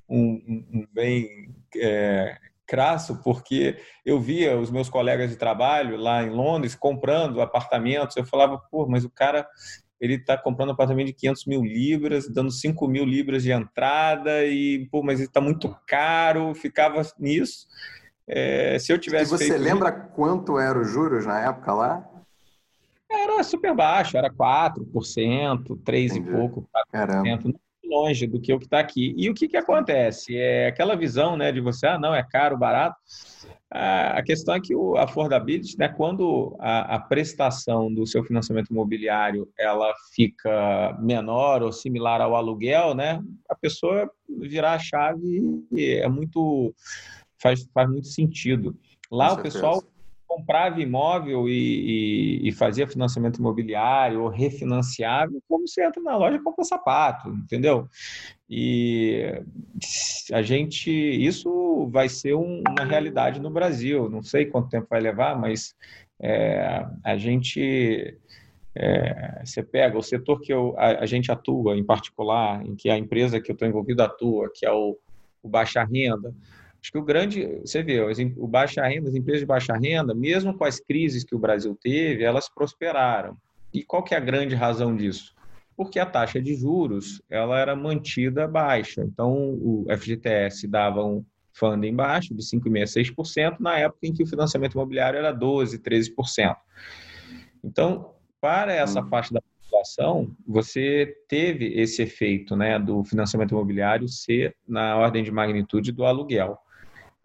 um, 0.07 0.65
um 0.73 0.87
bem 0.93 1.53
é, 1.75 2.37
crasso, 2.65 3.21
porque 3.23 3.77
eu 4.05 4.19
via 4.19 4.57
os 4.57 4.71
meus 4.71 4.89
colegas 4.89 5.29
de 5.29 5.35
trabalho 5.35 5.97
lá 5.97 6.23
em 6.23 6.29
Londres 6.29 6.75
comprando 6.75 7.41
apartamentos. 7.41 8.15
Eu 8.15 8.25
falava, 8.25 8.61
pô, 8.69 8.87
mas 8.87 9.05
o 9.05 9.09
cara 9.09 9.47
ele 9.99 10.15
está 10.15 10.37
comprando 10.37 10.69
um 10.69 10.73
apartamento 10.73 11.07
de 11.07 11.13
500 11.13 11.45
mil 11.45 11.63
libras, 11.63 12.27
dando 12.27 12.51
5 12.51 12.87
mil 12.87 13.05
libras 13.05 13.43
de 13.43 13.51
entrada 13.51 14.45
e, 14.45 14.87
pô, 14.91 15.01
mas 15.01 15.19
ele 15.19 15.27
está 15.27 15.39
muito 15.39 15.75
caro. 15.87 16.53
Ficava 16.53 17.01
nisso. 17.19 17.67
É, 18.27 18.77
se 18.79 18.91
eu 18.91 18.99
tivesse. 18.99 19.33
E 19.33 19.37
você 19.37 19.47
feito... 19.49 19.61
lembra 19.61 19.91
quanto 19.91 20.59
eram 20.59 20.81
os 20.81 20.89
juros 20.89 21.25
na 21.25 21.39
época 21.39 21.73
lá? 21.73 22.09
Era 23.09 23.43
super 23.43 23.73
baixo, 23.73 24.17
era 24.17 24.29
4%, 24.29 25.79
3 25.83 26.11
Entendi. 26.11 26.29
e 26.29 26.31
pouco, 26.31 26.61
4%. 26.61 26.67
Caramba 26.91 27.53
longe 27.87 28.27
do 28.27 28.39
que 28.39 28.53
o 28.53 28.59
que 28.59 28.65
está 28.65 28.79
aqui. 28.79 29.13
E 29.17 29.29
o 29.29 29.33
que, 29.33 29.47
que 29.47 29.57
acontece? 29.57 30.37
É 30.37 30.67
aquela 30.67 30.95
visão 30.95 31.37
né, 31.37 31.51
de 31.51 31.61
você, 31.61 31.87
ah, 31.87 31.99
não, 31.99 32.13
é 32.13 32.23
caro, 32.23 32.57
barato. 32.57 32.97
A 33.71 34.21
questão 34.23 34.55
é 34.55 34.61
que 34.61 34.73
o 34.73 34.95
affordability, 34.95 35.77
né, 35.77 35.89
quando 35.89 36.55
a, 36.59 36.95
a, 36.95 36.99
prestação 36.99 37.93
do 37.93 38.05
seu 38.07 38.23
financiamento 38.23 38.69
imobiliário 38.69 39.49
ela 39.59 39.93
fica 40.13 40.97
menor 41.01 41.61
ou 41.61 41.73
similar 41.73 42.21
ao 42.21 42.35
aluguel, 42.35 42.93
né, 42.93 43.21
a 43.49 43.55
pessoa 43.55 44.09
virar 44.29 44.73
a 44.73 44.79
chave 44.79 45.43
é 45.77 46.07
muito 46.07 46.73
faz, 47.37 47.67
faz 47.73 47.89
muito 47.89 48.07
sentido. 48.07 48.77
Lá 49.11 49.33
o 49.33 49.41
pessoal 49.41 49.83
comprava 50.27 50.81
imóvel 50.81 51.47
e, 51.47 52.41
e, 52.43 52.49
e, 52.49 52.51
fazia 52.51 52.87
financiamento 52.87 53.37
imobiliário 53.37 54.21
ou 54.21 54.29
refinanciava, 54.29 55.31
como 55.47 55.67
você 55.67 55.85
entra 55.85 56.01
na 56.01 56.17
loja 56.17 56.37
e 56.37 56.43
compra 56.43 56.63
sapato, 56.63 57.29
entendeu? 57.29 57.87
E 58.49 59.41
a 60.31 60.41
gente, 60.41 60.91
isso 60.91 61.87
vai 61.91 62.09
ser 62.09 62.35
um, 62.35 62.61
uma 62.67 62.85
realidade 62.85 63.39
no 63.39 63.49
Brasil. 63.49 64.09
Não 64.09 64.21
sei 64.21 64.45
quanto 64.45 64.69
tempo 64.69 64.87
vai 64.89 64.99
levar, 64.99 65.39
mas 65.39 65.75
é, 66.19 66.85
a 67.03 67.17
gente 67.17 68.17
é, 68.75 69.41
você 69.43 69.63
pega 69.63 69.97
o 69.97 70.03
setor 70.03 70.41
que 70.41 70.53
eu, 70.53 70.75
a, 70.77 71.03
a, 71.03 71.05
gente 71.05 71.31
atua, 71.31 71.77
em 71.77 71.83
particular, 71.83 72.65
em 72.65 72.75
que 72.75 72.89
a 72.89 72.97
empresa 72.97 73.39
que 73.39 73.49
eu 73.49 73.53
estou 73.53 73.67
envolvido 73.67 74.03
atua, 74.03 74.51
que 74.53 74.65
é 74.65 74.71
o, 74.71 74.97
o 75.41 75.47
baixa 75.47 75.83
renda. 75.83 76.33
Acho 76.85 76.91
que 76.91 76.99
o 76.99 77.03
grande, 77.03 77.61
você 77.61 77.81
vê, 77.81 77.99
o 78.37 78.47
baixa 78.47 78.85
renda, 78.85 79.09
as 79.09 79.15
empresas 79.15 79.39
de 79.39 79.47
baixa 79.47 79.73
renda, 79.75 80.13
mesmo 80.13 80.55
com 80.55 80.65
as 80.65 80.79
crises 80.79 81.23
que 81.23 81.33
o 81.33 81.39
Brasil 81.39 81.75
teve, 81.81 82.23
elas 82.23 82.47
prosperaram. 82.47 83.35
E 83.73 83.83
qual 83.83 84.03
que 84.03 84.13
é 84.13 84.17
a 84.17 84.19
grande 84.19 84.53
razão 84.53 84.95
disso? 84.95 85.33
Porque 85.75 85.97
a 85.97 86.05
taxa 86.05 86.39
de 86.39 86.53
juros 86.53 87.23
ela 87.27 87.57
era 87.59 87.75
mantida 87.75 88.47
baixa. 88.47 89.01
Então, 89.01 89.33
o 89.33 89.87
FGTS 89.97 90.67
dava 90.67 91.03
um 91.03 91.25
funding 91.53 91.95
baixo, 91.95 92.35
de 92.35 92.43
5,5%, 92.43 93.15
6%, 93.15 93.55
na 93.59 93.79
época 93.79 94.05
em 94.05 94.13
que 94.13 94.21
o 94.21 94.27
financiamento 94.27 94.75
imobiliário 94.75 95.17
era 95.17 95.33
12%, 95.33 95.81
13%. 95.81 96.55
Então, 97.63 98.13
para 98.39 98.71
essa 98.71 99.01
hum. 99.01 99.09
faixa 99.09 99.33
da 99.33 99.41
população, 99.41 100.31
você 100.47 101.17
teve 101.27 101.65
esse 101.81 102.03
efeito 102.03 102.55
né, 102.55 102.77
do 102.77 103.03
financiamento 103.03 103.53
imobiliário 103.53 104.07
ser 104.07 104.55
na 104.67 104.95
ordem 104.95 105.23
de 105.23 105.31
magnitude 105.31 105.91
do 105.91 106.05
aluguel. 106.05 106.59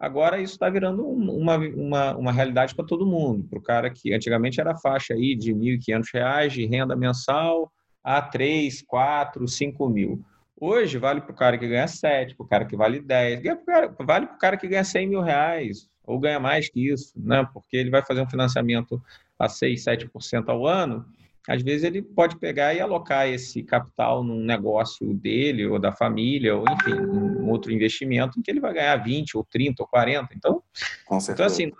Agora 0.01 0.41
isso 0.41 0.53
está 0.53 0.67
virando 0.67 1.07
uma, 1.07 1.57
uma, 1.57 2.17
uma 2.17 2.31
realidade 2.31 2.73
para 2.73 2.83
todo 2.83 3.05
mundo. 3.05 3.47
Para 3.47 3.59
o 3.59 3.61
cara 3.61 3.87
que 3.87 4.11
antigamente 4.11 4.59
era 4.59 4.75
faixa 4.75 5.13
aí 5.13 5.35
de 5.35 5.53
R$ 5.53 5.77
1.500 5.77 6.47
de 6.49 6.65
renda 6.65 6.95
mensal 6.95 7.71
a 8.03 8.19
3, 8.19 8.81
4, 8.81 9.47
5 9.47 9.87
mil. 9.87 10.25
Hoje 10.59 10.97
vale 10.97 11.21
para 11.21 11.31
o 11.31 11.35
cara 11.35 11.55
que 11.55 11.67
ganha 11.67 11.87
7, 11.87 12.35
para 12.35 12.43
o 12.43 12.47
cara 12.47 12.65
que 12.65 12.75
vale 12.75 12.99
10, 12.99 13.43
vale 13.99 14.25
para 14.25 14.35
o 14.35 14.39
cara 14.39 14.57
que 14.57 14.67
ganha 14.67 14.83
100 14.83 15.07
mil 15.07 15.21
reais, 15.21 15.87
ou 16.03 16.19
ganha 16.19 16.39
mais 16.39 16.67
que 16.67 16.89
isso, 16.91 17.13
né? 17.15 17.47
porque 17.53 17.77
ele 17.77 17.91
vai 17.91 18.03
fazer 18.03 18.21
um 18.21 18.29
financiamento 18.29 18.99
a 19.37 19.47
6, 19.47 19.83
7% 19.83 20.49
ao 20.49 20.65
ano, 20.65 21.05
às 21.47 21.61
vezes 21.61 21.83
ele 21.83 22.01
pode 22.01 22.37
pegar 22.37 22.73
e 22.73 22.79
alocar 22.79 23.27
esse 23.27 23.63
capital 23.63 24.23
num 24.23 24.43
negócio 24.43 25.13
dele 25.13 25.65
ou 25.65 25.79
da 25.79 25.91
família, 25.91 26.55
ou 26.55 26.63
enfim, 26.69 26.93
um 26.93 27.49
outro 27.49 27.71
investimento 27.71 28.39
em 28.39 28.41
que 28.41 28.51
ele 28.51 28.59
vai 28.59 28.73
ganhar 28.73 28.95
20 28.97 29.37
ou 29.37 29.43
30 29.43 29.81
ou 29.81 29.87
40. 29.87 30.33
Então, 30.35 30.63
então 31.29 31.45
assim, 31.45 31.71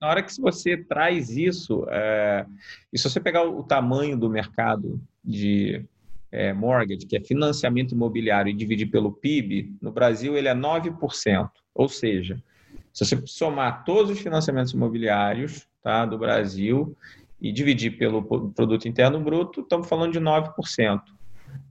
na 0.00 0.08
hora 0.08 0.22
que 0.22 0.40
você 0.40 0.76
traz 0.76 1.30
isso, 1.30 1.86
é, 1.88 2.46
e 2.92 2.98
se 2.98 3.08
você 3.08 3.20
pegar 3.20 3.44
o 3.44 3.62
tamanho 3.62 4.16
do 4.16 4.28
mercado 4.28 5.00
de 5.24 5.84
é, 6.30 6.52
mortgage, 6.52 7.06
que 7.06 7.16
é 7.16 7.20
financiamento 7.20 7.92
imobiliário, 7.92 8.50
e 8.50 8.54
dividir 8.54 8.86
pelo 8.86 9.12
PIB, 9.12 9.76
no 9.80 9.90
Brasil 9.90 10.36
ele 10.36 10.48
é 10.48 10.54
9%. 10.54 11.50
Ou 11.74 11.88
seja, 11.88 12.42
se 12.92 13.04
você 13.04 13.22
somar 13.26 13.84
todos 13.84 14.10
os 14.10 14.20
financiamentos 14.20 14.72
imobiliários 14.72 15.68
tá, 15.82 16.04
do 16.04 16.18
Brasil, 16.18 16.96
e 17.40 17.52
dividir 17.52 17.96
pelo 17.96 18.22
produto 18.22 18.88
interno 18.88 19.20
bruto, 19.20 19.60
estamos 19.60 19.88
falando 19.88 20.12
de 20.12 20.20
9%. 20.20 21.00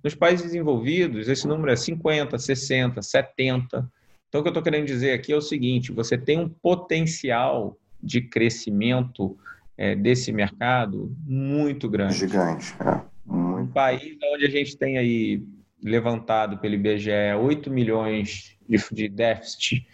Nos 0.04 0.16
países 0.16 0.46
desenvolvidos, 0.46 1.28
esse 1.28 1.48
número 1.48 1.72
é 1.72 1.76
50, 1.76 2.38
60, 2.38 3.02
70. 3.02 3.92
Então, 4.28 4.42
o 4.42 4.44
que 4.44 4.48
eu 4.48 4.52
estou 4.52 4.64
querendo 4.64 4.86
dizer 4.86 5.14
aqui 5.14 5.34
é 5.34 5.36
o 5.36 5.42
seguinte: 5.42 5.92
você 5.92 6.18
tem 6.18 6.40
um 6.40 6.50
potencial 6.50 7.78
de 8.02 8.22
crescimento 8.22 9.38
é, 9.78 9.96
desse 9.96 10.32
mercado 10.32 11.16
muito 11.26 11.90
grande. 11.90 12.16
Gigante. 12.16 12.74
É. 12.80 13.02
Muito. 13.26 13.70
Um 13.70 13.74
país 13.74 14.18
onde 14.34 14.46
a 14.46 14.50
gente 14.50 14.78
tem 14.78 14.98
aí 14.98 15.44
levantado 15.84 16.58
pelo 16.58 16.76
IBGE 16.76 17.12
8 17.40 17.70
milhões 17.70 18.58
de, 18.68 18.78
de 18.92 19.10
déficit 19.10 19.86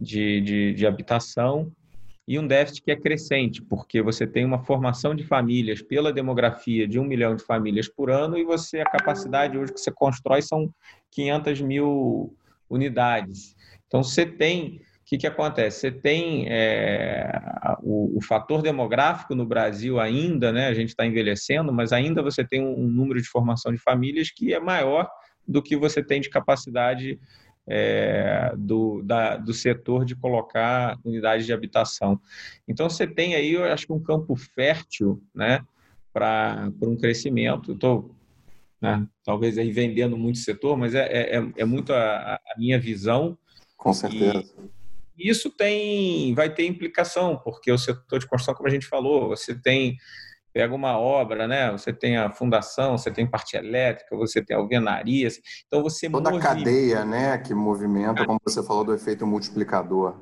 de, 0.00 0.40
de, 0.40 0.74
de 0.74 0.86
habitação 0.86 1.72
e 2.26 2.38
um 2.38 2.46
déficit 2.46 2.82
que 2.82 2.90
é 2.92 2.96
crescente, 2.96 3.60
porque 3.62 4.00
você 4.00 4.26
tem 4.26 4.44
uma 4.44 4.62
formação 4.62 5.14
de 5.14 5.24
famílias 5.24 5.82
pela 5.82 6.12
demografia 6.12 6.86
de 6.86 6.98
um 6.98 7.04
milhão 7.04 7.34
de 7.34 7.42
famílias 7.42 7.88
por 7.88 8.10
ano 8.10 8.38
e 8.38 8.44
você 8.44 8.80
a 8.80 8.84
capacidade 8.84 9.58
hoje 9.58 9.72
que 9.72 9.80
você 9.80 9.90
constrói 9.90 10.40
são 10.40 10.72
500 11.10 11.60
mil 11.60 12.36
unidades. 12.70 13.56
Então 13.86 14.02
você 14.02 14.24
tem 14.24 14.80
o 15.02 15.04
que, 15.12 15.18
que 15.18 15.26
acontece? 15.26 15.80
Você 15.80 15.90
tem 15.90 16.46
é, 16.48 17.38
o, 17.82 18.16
o, 18.16 18.22
fator 18.22 18.62
demográfico 18.62 19.34
no 19.34 19.44
Brasil 19.44 20.00
ainda, 20.00 20.50
né? 20.52 20.68
A 20.68 20.74
gente 20.74 20.90
está 20.90 21.04
envelhecendo, 21.04 21.70
mas 21.70 21.92
ainda 21.92 22.22
você 22.22 22.42
tem 22.42 22.62
um, 22.62 22.84
um 22.84 22.88
número 22.88 23.20
de 23.20 23.28
formação 23.28 23.72
de 23.72 23.78
famílias 23.78 24.30
que 24.30 24.54
é 24.54 24.60
maior 24.60 25.10
do 25.46 25.60
que 25.60 25.76
você 25.76 26.02
tem 26.02 26.20
de 26.20 26.30
capacidade 26.30 27.18
é, 27.66 28.52
do, 28.56 29.02
da, 29.02 29.36
do 29.36 29.54
setor 29.54 30.04
de 30.04 30.16
colocar 30.16 30.98
unidades 31.04 31.46
de 31.46 31.52
habitação. 31.52 32.20
Então, 32.66 32.88
você 32.88 33.06
tem 33.06 33.34
aí, 33.34 33.52
eu 33.52 33.64
acho 33.64 33.86
que 33.86 33.92
um 33.92 34.02
campo 34.02 34.34
fértil 34.36 35.22
né, 35.34 35.64
para 36.12 36.70
um 36.82 36.96
crescimento. 36.96 37.72
Estou 37.72 38.14
né, 38.80 39.06
talvez 39.24 39.58
aí 39.58 39.70
vendendo 39.70 40.16
muito 40.16 40.38
setor, 40.38 40.76
mas 40.76 40.94
é, 40.94 41.06
é, 41.06 41.36
é, 41.38 41.52
é 41.58 41.64
muito 41.64 41.92
a, 41.92 42.34
a, 42.34 42.58
minha 42.58 42.78
visão. 42.78 43.38
Com 43.76 43.92
certeza. 43.92 44.52
E 45.16 45.28
isso 45.28 45.50
tem, 45.50 46.34
vai 46.34 46.52
ter 46.52 46.66
implicação, 46.66 47.36
porque 47.36 47.70
o 47.70 47.78
setor 47.78 48.18
de 48.18 48.26
construção, 48.26 48.54
como 48.54 48.68
a 48.68 48.72
gente 48.72 48.86
falou, 48.86 49.28
você 49.28 49.54
tem 49.54 49.96
pega 50.52 50.74
uma 50.74 50.98
obra, 50.98 51.48
né? 51.48 51.70
Você 51.72 51.92
tem 51.92 52.16
a 52.16 52.30
fundação, 52.30 52.98
você 52.98 53.10
tem 53.10 53.26
parte 53.26 53.56
elétrica, 53.56 54.16
você 54.16 54.44
tem 54.44 54.56
alvenarias. 54.56 55.40
Então 55.66 55.82
você 55.82 56.10
toda 56.10 56.36
a 56.36 56.38
cadeia, 56.38 57.04
né, 57.04 57.38
que 57.38 57.54
movimenta, 57.54 58.26
como 58.26 58.40
você 58.44 58.62
falou 58.62 58.84
do 58.84 58.94
efeito 58.94 59.26
multiplicador. 59.26 60.16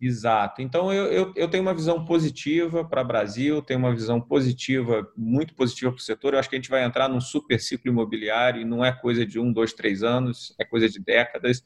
Exato. 0.00 0.60
Então 0.60 0.92
eu, 0.92 1.06
eu, 1.06 1.32
eu 1.36 1.48
tenho 1.48 1.62
uma 1.62 1.72
visão 1.72 2.04
positiva 2.04 2.84
para 2.84 3.02
o 3.02 3.06
Brasil, 3.06 3.62
tenho 3.62 3.78
uma 3.78 3.94
visão 3.94 4.20
positiva, 4.20 5.08
muito 5.16 5.54
positiva 5.54 5.92
para 5.92 6.00
o 6.00 6.02
setor. 6.02 6.34
Eu 6.34 6.40
acho 6.40 6.50
que 6.50 6.56
a 6.56 6.58
gente 6.58 6.70
vai 6.70 6.84
entrar 6.84 7.08
num 7.08 7.20
super 7.20 7.60
ciclo 7.60 7.88
imobiliário 7.88 8.60
e 8.60 8.64
não 8.64 8.84
é 8.84 8.90
coisa 8.90 9.24
de 9.24 9.38
um, 9.38 9.52
dois, 9.52 9.72
três 9.72 10.02
anos, 10.02 10.52
é 10.58 10.64
coisa 10.64 10.88
de 10.88 10.98
décadas. 10.98 11.62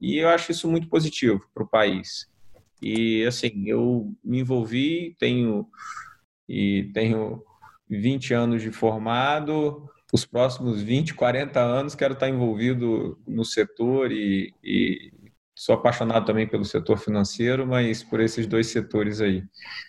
E 0.00 0.18
eu 0.18 0.28
acho 0.28 0.52
isso 0.52 0.70
muito 0.70 0.88
positivo 0.88 1.44
para 1.52 1.64
o 1.64 1.68
país. 1.68 2.28
E 2.80 3.24
assim, 3.24 3.64
eu 3.66 4.14
me 4.22 4.38
envolvi, 4.38 5.16
tenho 5.18 5.66
e 6.48 6.90
tenho 6.92 7.42
20 7.88 8.34
anos 8.34 8.62
de 8.62 8.70
formado, 8.70 9.88
os 10.12 10.24
próximos 10.24 10.80
20, 10.80 11.14
40 11.14 11.60
anos 11.60 11.94
quero 11.94 12.14
estar 12.14 12.28
envolvido 12.28 13.18
no 13.26 13.44
setor 13.44 14.12
e, 14.12 14.54
e 14.62 15.12
sou 15.56 15.74
apaixonado 15.74 16.26
também 16.26 16.46
pelo 16.46 16.64
setor 16.64 16.98
financeiro, 16.98 17.66
mas 17.66 18.02
por 18.02 18.20
esses 18.20 18.46
dois 18.46 18.68
setores 18.68 19.20
aí. 19.20 19.42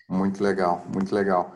Muito 0.09 0.43
legal, 0.43 0.85
muito 0.93 1.13
legal. 1.13 1.53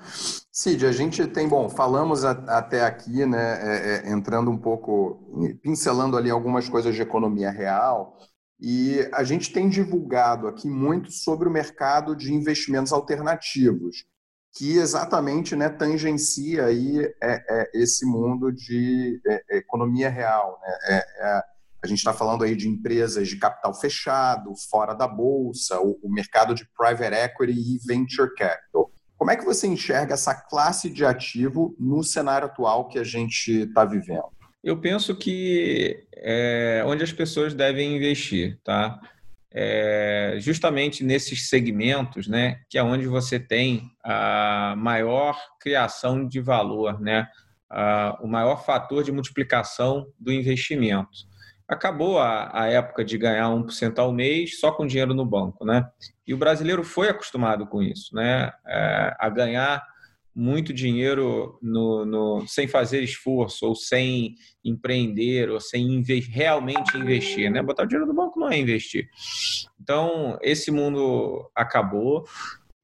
Cid, 0.51 0.85
a 0.85 0.91
gente 0.91 1.25
tem, 1.27 1.47
bom, 1.47 1.69
falamos 1.69 2.25
a, 2.25 2.31
até 2.31 2.83
aqui, 2.83 3.25
né, 3.25 3.59
é, 3.61 4.07
é, 4.07 4.11
entrando 4.11 4.51
um 4.51 4.57
pouco, 4.57 5.57
pincelando 5.61 6.17
ali 6.17 6.29
algumas 6.29 6.67
coisas 6.67 6.93
de 6.93 7.01
economia 7.01 7.49
real, 7.49 8.17
e 8.59 8.99
a 9.13 9.23
gente 9.23 9.53
tem 9.53 9.69
divulgado 9.69 10.47
aqui 10.47 10.67
muito 10.67 11.11
sobre 11.11 11.47
o 11.47 11.51
mercado 11.51 12.15
de 12.15 12.33
investimentos 12.33 12.91
alternativos 12.91 14.05
que 14.55 14.77
exatamente 14.77 15.55
né, 15.55 15.69
tangencia 15.69 16.65
aí 16.65 16.99
é, 17.21 17.43
é, 17.49 17.71
esse 17.73 18.05
mundo 18.05 18.51
de 18.51 19.21
é, 19.27 19.43
é 19.51 19.57
economia 19.57 20.09
real. 20.09 20.59
Né? 20.61 20.77
É, 20.87 20.95
é, 20.97 21.41
a 21.83 21.87
gente 21.87 21.99
está 21.99 22.13
falando 22.13 22.43
aí 22.43 22.55
de 22.55 22.67
empresas 22.67 23.27
de 23.27 23.37
capital 23.37 23.73
fechado, 23.73 24.53
fora 24.69 24.93
da 24.93 25.07
bolsa, 25.07 25.79
o, 25.79 25.97
o, 26.03 26.11
mercado 26.11 26.53
de 26.53 26.67
private 26.77 27.15
equity 27.15 27.53
e 27.53 27.79
venture 27.85 28.33
capital. 28.35 28.91
Como 29.17 29.31
é 29.31 29.35
que 29.35 29.45
você 29.45 29.67
enxerga 29.67 30.13
essa 30.13 30.33
classe 30.33 30.89
de 30.89 31.05
ativo 31.05 31.75
no 31.79 32.03
cenário 32.03 32.47
atual 32.47 32.87
que 32.87 32.97
a 32.97 33.03
gente 33.03 33.63
está 33.63 33.85
vivendo? 33.85 34.29
Eu 34.63 34.79
penso 34.81 35.15
que 35.15 36.05
é 36.15 36.83
onde 36.85 37.03
as 37.03 37.13
pessoas 37.13 37.53
devem 37.53 37.95
investir, 37.95 38.59
tá? 38.63 38.99
É, 39.51 40.35
justamente 40.39 41.03
nesses 41.03 41.49
segmentos, 41.49 42.27
né, 42.27 42.61
que 42.69 42.77
é 42.77 42.83
onde 42.83 43.07
você 43.07 43.39
tem 43.39 43.91
a 44.03 44.75
maior 44.77 45.37
criação 45.59 46.27
de 46.27 46.39
valor, 46.39 46.99
né, 46.99 47.27
a, 47.69 48.17
o 48.21 48.27
maior 48.27 48.63
fator 48.65 49.03
de 49.03 49.11
multiplicação 49.11 50.07
do 50.19 50.31
investimento. 50.31 51.27
Acabou 51.67 52.19
a, 52.19 52.63
a 52.63 52.67
época 52.67 53.05
de 53.05 53.17
ganhar 53.17 53.47
1% 53.49 53.99
ao 53.99 54.11
mês 54.11 54.59
só 54.59 54.71
com 54.71 54.87
dinheiro 54.87 55.13
no 55.13 55.23
banco, 55.23 55.63
né? 55.63 55.87
E 56.25 56.33
o 56.33 56.37
brasileiro 56.37 56.83
foi 56.83 57.09
acostumado 57.09 57.67
com 57.67 57.83
isso, 57.83 58.15
né? 58.15 58.51
É, 58.65 59.15
a 59.19 59.29
ganhar 59.29 59.85
muito 60.39 60.73
dinheiro 60.73 61.59
no, 61.61 62.05
no, 62.05 62.47
sem 62.47 62.65
fazer 62.65 63.03
esforço, 63.03 63.65
ou 63.65 63.75
sem 63.75 64.35
empreender, 64.63 65.49
ou 65.49 65.59
sem 65.59 65.95
inve 65.95 66.21
realmente 66.21 66.95
investir. 66.95 67.51
Né? 67.51 67.61
Botar 67.61 67.83
o 67.83 67.85
dinheiro 67.85 68.07
no 68.07 68.15
banco 68.15 68.39
não 68.39 68.49
é 68.49 68.57
investir. 68.57 69.09
Então, 69.77 70.39
esse 70.41 70.71
mundo 70.71 71.51
acabou 71.53 72.25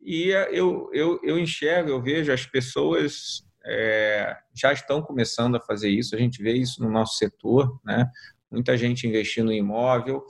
e 0.01 0.31
eu, 0.51 0.89
eu, 0.91 1.17
eu 1.23 1.39
enxergo, 1.39 1.89
eu 1.89 2.01
vejo 2.01 2.29
as 2.29 2.45
pessoas 2.45 3.45
é, 3.65 4.35
já 4.53 4.73
estão 4.73 5.01
começando 5.01 5.55
a 5.55 5.61
fazer 5.61 5.89
isso, 5.89 6.13
a 6.13 6.19
gente 6.19 6.43
vê 6.43 6.53
isso 6.53 6.83
no 6.83 6.91
nosso 6.91 7.17
setor, 7.17 7.79
né? 7.85 8.05
muita 8.51 8.77
gente 8.77 9.07
investindo 9.07 9.49
em 9.51 9.59
imóvel 9.59 10.25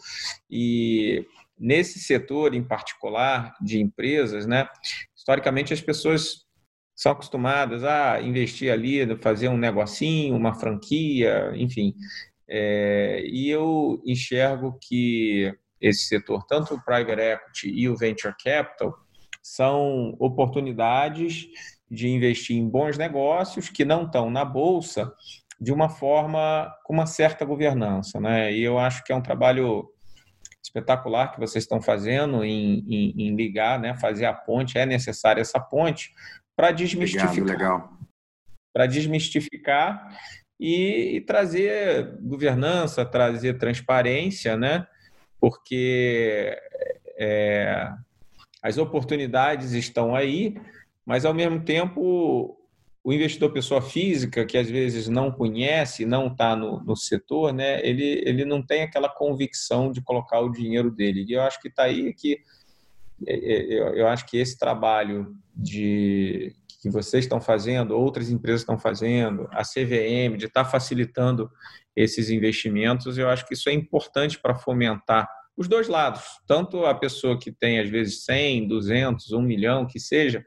e 0.50 1.26
nesse 1.58 2.00
setor 2.00 2.54
em 2.54 2.64
particular 2.64 3.56
de 3.60 3.82
empresas, 3.82 4.46
né? 4.46 4.68
historicamente 5.16 5.74
as 5.74 5.82
pessoas 5.82 6.45
são 6.96 7.12
acostumadas 7.12 7.84
a 7.84 8.22
investir 8.22 8.72
ali, 8.72 9.06
fazer 9.18 9.50
um 9.50 9.58
negocinho, 9.58 10.36
uma 10.36 10.54
franquia, 10.54 11.52
enfim. 11.56 11.94
É, 12.48 13.24
e 13.26 13.50
eu 13.50 14.02
enxergo 14.06 14.78
que 14.82 15.54
esse 15.82 16.08
setor, 16.08 16.46
tanto 16.48 16.74
o 16.74 16.84
private 16.84 17.22
equity 17.22 17.70
e 17.70 17.90
o 17.90 17.98
venture 17.98 18.34
capital, 18.42 18.96
são 19.44 20.16
oportunidades 20.20 21.48
de 21.92 22.08
investir 22.08 22.58
em 22.58 22.68
bons 22.68 22.98
negócios 22.98 23.70
que 23.70 23.86
não 23.86 24.06
estão 24.06 24.30
na 24.30 24.44
bolsa 24.44 25.14
de 25.60 25.72
uma 25.72 25.90
forma 25.90 26.74
com 26.84 26.94
uma 26.94 27.06
certa 27.06 27.46
governança, 27.46 28.20
né? 28.20 28.52
E 28.52 28.64
eu 28.64 28.80
acho 28.80 29.04
que 29.04 29.14
é 29.14 29.16
um 29.16 29.22
trabalho 29.22 29.88
espetacular 30.64 31.32
que 31.32 31.40
vocês 31.40 31.64
estão 31.64 31.82
fazendo 31.82 32.44
em, 32.44 32.80
em, 32.88 33.28
em 33.28 33.36
ligar, 33.36 33.80
né? 33.80 33.96
Fazer 33.96 34.26
a 34.26 34.34
ponte 34.34 34.78
é 34.78 34.86
necessária 34.86 35.42
essa 35.42 35.60
ponte 35.60 36.12
para 36.56 36.72
desmistificar, 36.72 37.90
para 38.74 38.86
desmistificar 38.86 40.18
e, 40.60 41.18
e, 41.18 41.22
trazer 41.22 42.18
governança, 42.22 43.06
trazer 43.06 43.58
transparência, 43.58 44.56
né? 44.56 44.88
Porque 45.40 46.58
é, 47.18 47.92
as 48.62 48.78
oportunidades 48.78 49.74
estão 49.74 50.16
aí, 50.16 50.56
mas 51.06 51.26
ao 51.26 51.34
mesmo 51.34 51.62
tempo 51.62 52.58
o 53.06 53.14
investidor 53.14 53.52
pessoa 53.54 53.84
física 53.84 54.44
que 54.44 54.58
às 54.58 54.68
vezes 54.68 55.08
não 55.08 55.32
conhece, 55.32 56.08
não 56.08 56.26
está 56.26 56.56
no, 56.56 56.84
no, 56.84 56.96
setor, 56.96 57.54
né, 57.54 57.80
ele, 57.88 58.24
ele 58.26 58.44
não 58.44 58.66
tem 58.66 58.82
aquela 58.82 59.08
convicção 59.08 59.92
de 59.92 60.02
colocar 60.02 60.40
o 60.40 60.52
dinheiro 60.52 60.90
dele. 60.90 61.24
E 61.30 61.34
eu 61.34 61.44
acho 61.44 61.62
que 61.62 61.68
está 61.68 61.84
aí 61.84 62.12
que 62.16 62.40
eu, 63.26 63.96
eu 63.96 64.08
acho 64.08 64.26
que 64.26 64.38
esse 64.38 64.58
trabalho 64.58 65.36
de 65.56 66.54
que 66.82 66.90
vocês 66.90 67.26
estão 67.26 67.42
fazendo, 67.42 67.98
outras 67.98 68.30
empresas 68.30 68.62
estão 68.62 68.78
fazendo, 68.78 69.48
a 69.52 69.64
CVM, 69.64 70.38
de 70.38 70.46
estar 70.46 70.64
tá 70.64 70.70
facilitando 70.70 71.50
esses 71.96 72.30
investimentos, 72.30 73.18
eu 73.18 73.28
acho 73.28 73.48
que 73.48 73.54
isso 73.54 73.70
é 73.70 73.74
importante 73.74 74.40
para 74.40 74.54
fomentar 74.54 75.28
os 75.58 75.68
dois 75.68 75.88
lados, 75.88 76.22
tanto 76.46 76.86
a 76.86 76.94
pessoa 76.94 77.40
que 77.40 77.52
tem 77.52 77.80
às 77.80 77.90
vezes 77.90 78.26
100, 78.26 78.68
200, 78.68 79.32
1 79.32 79.42
milhão, 79.42 79.88
que 79.88 80.00
seja, 80.00 80.44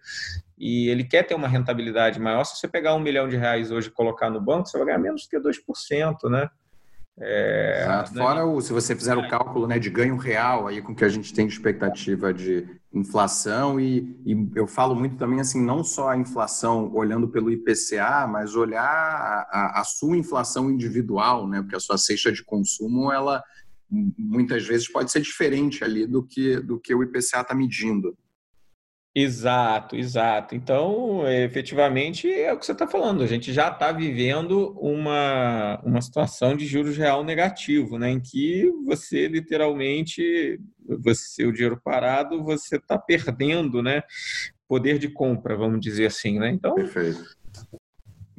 e 0.56 0.88
ele 0.88 1.02
quer 1.02 1.22
ter 1.22 1.34
uma 1.34 1.48
rentabilidade 1.48 2.20
maior. 2.20 2.44
Se 2.44 2.56
você 2.56 2.68
pegar 2.68 2.94
um 2.94 3.00
milhão 3.00 3.28
de 3.28 3.36
reais 3.36 3.70
hoje 3.70 3.88
e 3.88 3.92
colocar 3.92 4.28
no 4.28 4.40
banco, 4.40 4.68
você 4.68 4.76
vai 4.76 4.88
ganhar 4.88 4.98
menos 4.98 5.26
que 5.26 5.38
2%, 5.38 6.28
né? 6.30 6.48
É, 7.20 7.82
Exato. 7.82 8.14
Fora 8.14 8.46
o, 8.46 8.60
se 8.60 8.72
você 8.72 8.94
fizer 8.94 9.16
o 9.16 9.28
cálculo 9.28 9.66
né, 9.66 9.78
de 9.78 9.90
ganho 9.90 10.16
real 10.16 10.68
aí 10.68 10.80
com 10.80 10.94
que 10.94 11.04
a 11.04 11.08
gente 11.08 11.34
tem 11.34 11.46
de 11.46 11.52
expectativa 11.52 12.32
de 12.32 12.66
inflação 12.92 13.80
e, 13.80 14.16
e, 14.24 14.50
eu 14.54 14.66
falo 14.66 14.94
muito 14.94 15.16
também 15.16 15.40
assim 15.40 15.60
não 15.60 15.82
só 15.82 16.10
a 16.10 16.16
inflação 16.16 16.94
olhando 16.94 17.28
pelo 17.28 17.50
IPCA, 17.50 18.26
mas 18.28 18.54
olhar 18.54 18.84
a, 18.84 19.48
a, 19.50 19.80
a 19.80 19.84
sua 19.84 20.16
inflação 20.16 20.70
individual, 20.70 21.48
né? 21.48 21.60
Porque 21.60 21.76
a 21.76 21.80
sua 21.80 21.98
cesta 21.98 22.30
de 22.30 22.44
consumo 22.44 23.12
ela 23.12 23.42
muitas 23.90 24.66
vezes 24.66 24.90
pode 24.90 25.10
ser 25.10 25.20
diferente 25.20 25.82
ali 25.82 26.06
do 26.06 26.22
que, 26.22 26.60
do 26.60 26.78
que 26.78 26.94
o 26.94 27.02
IPCA 27.02 27.40
está 27.40 27.54
medindo. 27.54 28.16
Exato, 29.20 29.96
exato. 29.96 30.54
Então, 30.54 31.28
efetivamente, 31.28 32.32
é 32.32 32.52
o 32.52 32.56
que 32.56 32.64
você 32.64 32.70
está 32.70 32.86
falando. 32.86 33.24
A 33.24 33.26
gente 33.26 33.52
já 33.52 33.68
está 33.68 33.90
vivendo 33.90 34.78
uma, 34.78 35.80
uma 35.84 36.00
situação 36.00 36.56
de 36.56 36.64
juros 36.64 36.96
real 36.96 37.24
negativo, 37.24 37.98
né? 37.98 38.10
Em 38.10 38.20
que 38.20 38.70
você 38.86 39.26
literalmente, 39.26 40.60
você 41.00 41.44
o 41.44 41.52
dinheiro 41.52 41.80
parado, 41.82 42.44
você 42.44 42.76
está 42.76 42.96
perdendo, 42.96 43.82
né? 43.82 44.02
Poder 44.68 45.00
de 45.00 45.08
compra, 45.08 45.56
vamos 45.56 45.80
dizer 45.80 46.06
assim, 46.06 46.38
né? 46.38 46.50
Então, 46.50 46.76
Perfeito. 46.76 47.37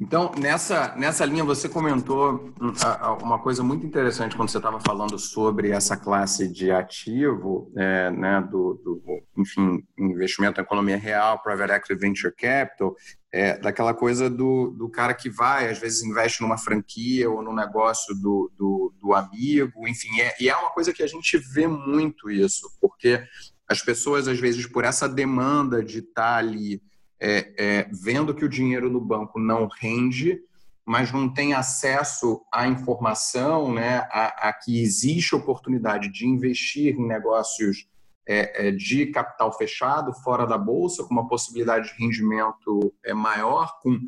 Então, 0.00 0.32
nessa, 0.38 0.96
nessa 0.96 1.26
linha, 1.26 1.44
você 1.44 1.68
comentou 1.68 2.54
hum, 2.58 2.72
uma 3.20 3.38
coisa 3.38 3.62
muito 3.62 3.84
interessante 3.86 4.34
quando 4.34 4.48
você 4.48 4.56
estava 4.56 4.80
falando 4.80 5.18
sobre 5.18 5.72
essa 5.72 5.94
classe 5.94 6.48
de 6.48 6.70
ativo, 6.70 7.70
é, 7.76 8.10
né, 8.10 8.40
do, 8.50 8.80
do, 8.82 9.22
enfim, 9.36 9.86
investimento 9.98 10.56
na 10.56 10.62
economia 10.62 10.96
real, 10.96 11.42
private 11.42 11.72
equity, 11.74 11.94
venture 12.00 12.34
capital, 12.34 12.96
é, 13.30 13.58
daquela 13.58 13.92
coisa 13.92 14.30
do, 14.30 14.70
do 14.70 14.88
cara 14.88 15.12
que 15.12 15.28
vai, 15.28 15.68
às 15.68 15.78
vezes 15.78 16.02
investe 16.02 16.40
numa 16.40 16.56
franquia 16.56 17.30
ou 17.30 17.42
no 17.42 17.54
negócio 17.54 18.14
do, 18.14 18.50
do, 18.56 18.94
do 18.98 19.12
amigo, 19.12 19.86
enfim, 19.86 20.18
é, 20.18 20.34
e 20.40 20.48
é 20.48 20.56
uma 20.56 20.70
coisa 20.70 20.94
que 20.94 21.02
a 21.02 21.06
gente 21.06 21.36
vê 21.36 21.66
muito 21.66 22.30
isso, 22.30 22.70
porque 22.80 23.22
as 23.68 23.82
pessoas, 23.82 24.26
às 24.26 24.40
vezes, 24.40 24.66
por 24.66 24.82
essa 24.82 25.06
demanda 25.06 25.84
de 25.84 25.98
estar 25.98 26.22
tá 26.22 26.36
ali 26.38 26.82
é, 27.20 27.52
é, 27.58 27.88
vendo 27.92 28.34
que 28.34 28.44
o 28.44 28.48
dinheiro 28.48 28.90
no 28.90 29.00
banco 29.00 29.38
não 29.38 29.68
rende, 29.68 30.40
mas 30.84 31.12
não 31.12 31.32
tem 31.32 31.52
acesso 31.52 32.42
à 32.52 32.66
informação, 32.66 33.72
né, 33.72 33.98
a, 34.10 34.48
a 34.48 34.52
que 34.52 34.82
existe 34.82 35.34
oportunidade 35.34 36.10
de 36.10 36.26
investir 36.26 36.94
em 36.94 37.06
negócios 37.06 37.86
é, 38.26 38.68
é, 38.68 38.70
de 38.70 39.06
capital 39.06 39.52
fechado, 39.52 40.14
fora 40.14 40.46
da 40.46 40.56
bolsa, 40.56 41.04
com 41.04 41.12
uma 41.12 41.28
possibilidade 41.28 41.88
de 41.88 42.02
rendimento 42.02 42.92
é, 43.04 43.12
maior, 43.12 43.78
com 43.80 43.98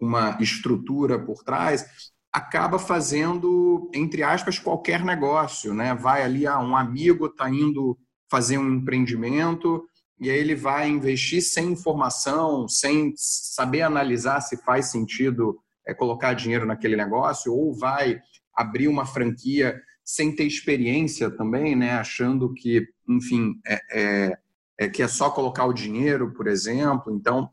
uma 0.00 0.36
estrutura 0.40 1.18
por 1.18 1.42
trás, 1.42 2.12
acaba 2.32 2.78
fazendo, 2.78 3.90
entre 3.94 4.22
aspas, 4.22 4.58
qualquer 4.58 5.04
negócio. 5.04 5.74
Né? 5.74 5.94
Vai 5.94 6.22
ali, 6.22 6.46
ah, 6.46 6.60
um 6.60 6.76
amigo 6.76 7.26
está 7.26 7.50
indo 7.50 7.98
fazer 8.30 8.58
um 8.58 8.74
empreendimento, 8.74 9.84
e 10.20 10.28
aí 10.28 10.38
ele 10.38 10.54
vai 10.54 10.86
investir 10.86 11.40
sem 11.42 11.72
informação, 11.72 12.68
sem 12.68 13.14
saber 13.16 13.80
analisar 13.80 14.42
se 14.42 14.58
faz 14.58 14.90
sentido 14.90 15.58
é, 15.86 15.94
colocar 15.94 16.34
dinheiro 16.34 16.66
naquele 16.66 16.94
negócio, 16.94 17.54
ou 17.54 17.74
vai 17.74 18.20
abrir 18.54 18.86
uma 18.86 19.06
franquia 19.06 19.80
sem 20.04 20.34
ter 20.34 20.44
experiência 20.44 21.30
também, 21.30 21.74
né? 21.74 21.92
achando 21.92 22.52
que, 22.52 22.86
enfim, 23.08 23.58
é, 23.66 23.80
é, 23.92 24.38
é 24.78 24.88
que 24.90 25.02
é 25.02 25.08
só 25.08 25.30
colocar 25.30 25.64
o 25.64 25.72
dinheiro, 25.72 26.34
por 26.34 26.46
exemplo. 26.46 27.14
Então, 27.14 27.50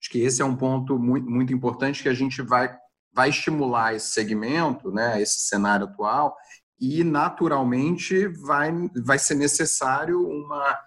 acho 0.00 0.08
que 0.08 0.20
esse 0.20 0.40
é 0.40 0.44
um 0.44 0.54
ponto 0.54 1.00
muito, 1.00 1.28
muito 1.28 1.52
importante 1.52 2.04
que 2.04 2.08
a 2.08 2.14
gente 2.14 2.40
vai, 2.40 2.72
vai 3.12 3.30
estimular 3.30 3.94
esse 3.94 4.10
segmento, 4.10 4.92
né? 4.92 5.20
esse 5.20 5.40
cenário 5.40 5.86
atual, 5.86 6.36
e 6.78 7.02
naturalmente 7.02 8.28
vai, 8.28 8.70
vai 9.04 9.18
ser 9.18 9.34
necessário 9.34 10.20
uma 10.20 10.78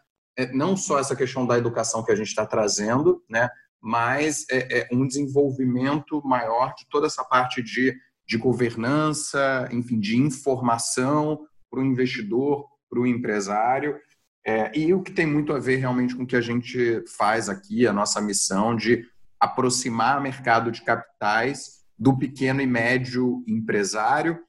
não 0.48 0.78
só 0.78 1.00
essa 1.00 1.16
questão 1.16 1.46
da 1.46 1.58
educação 1.58 2.04
que 2.04 2.12
a 2.12 2.16
gente 2.16 2.28
está 2.28 2.46
trazendo, 2.46 3.24
né, 3.30 3.50
mas 3.82 4.46
é, 4.50 4.80
é, 4.80 4.88
um 4.92 5.08
desenvolvimento 5.08 6.22
maior 6.26 6.74
de 6.76 6.86
toda 6.90 7.08
essa 7.08 7.24
parte 7.24 7.62
de, 7.62 7.96
de 8.28 8.38
governança, 8.38 9.70
enfim, 9.72 10.00
de 10.00 10.18
informação 10.18 11.40
para 11.70 11.80
o 11.80 11.86
investidor, 11.86 12.66
para 12.90 13.00
o 13.00 13.08
empresário. 13.08 13.98
É, 14.46 14.78
e 14.78 14.94
o 14.94 15.02
que 15.02 15.12
tem 15.12 15.26
muito 15.26 15.54
a 15.54 15.60
ver 15.60 15.78
realmente 15.78 16.16
com 16.16 16.24
o 16.24 16.28
que 16.28 16.36
a 16.36 16.42
gente 16.42 17.04
faz 17.18 17.50
aqui, 17.50 17.88
a 17.88 17.94
nossa 17.94 18.20
missão 18.20 18.76
de 18.76 19.06
aproximar 19.40 20.20
o 20.20 20.22
mercado 20.22 20.72
de 20.72 20.82
capitais 20.82 21.80
do 21.98 22.18
pequeno 22.18 22.62
e 22.62 22.68
médio 22.68 23.44
empresário 23.48 24.40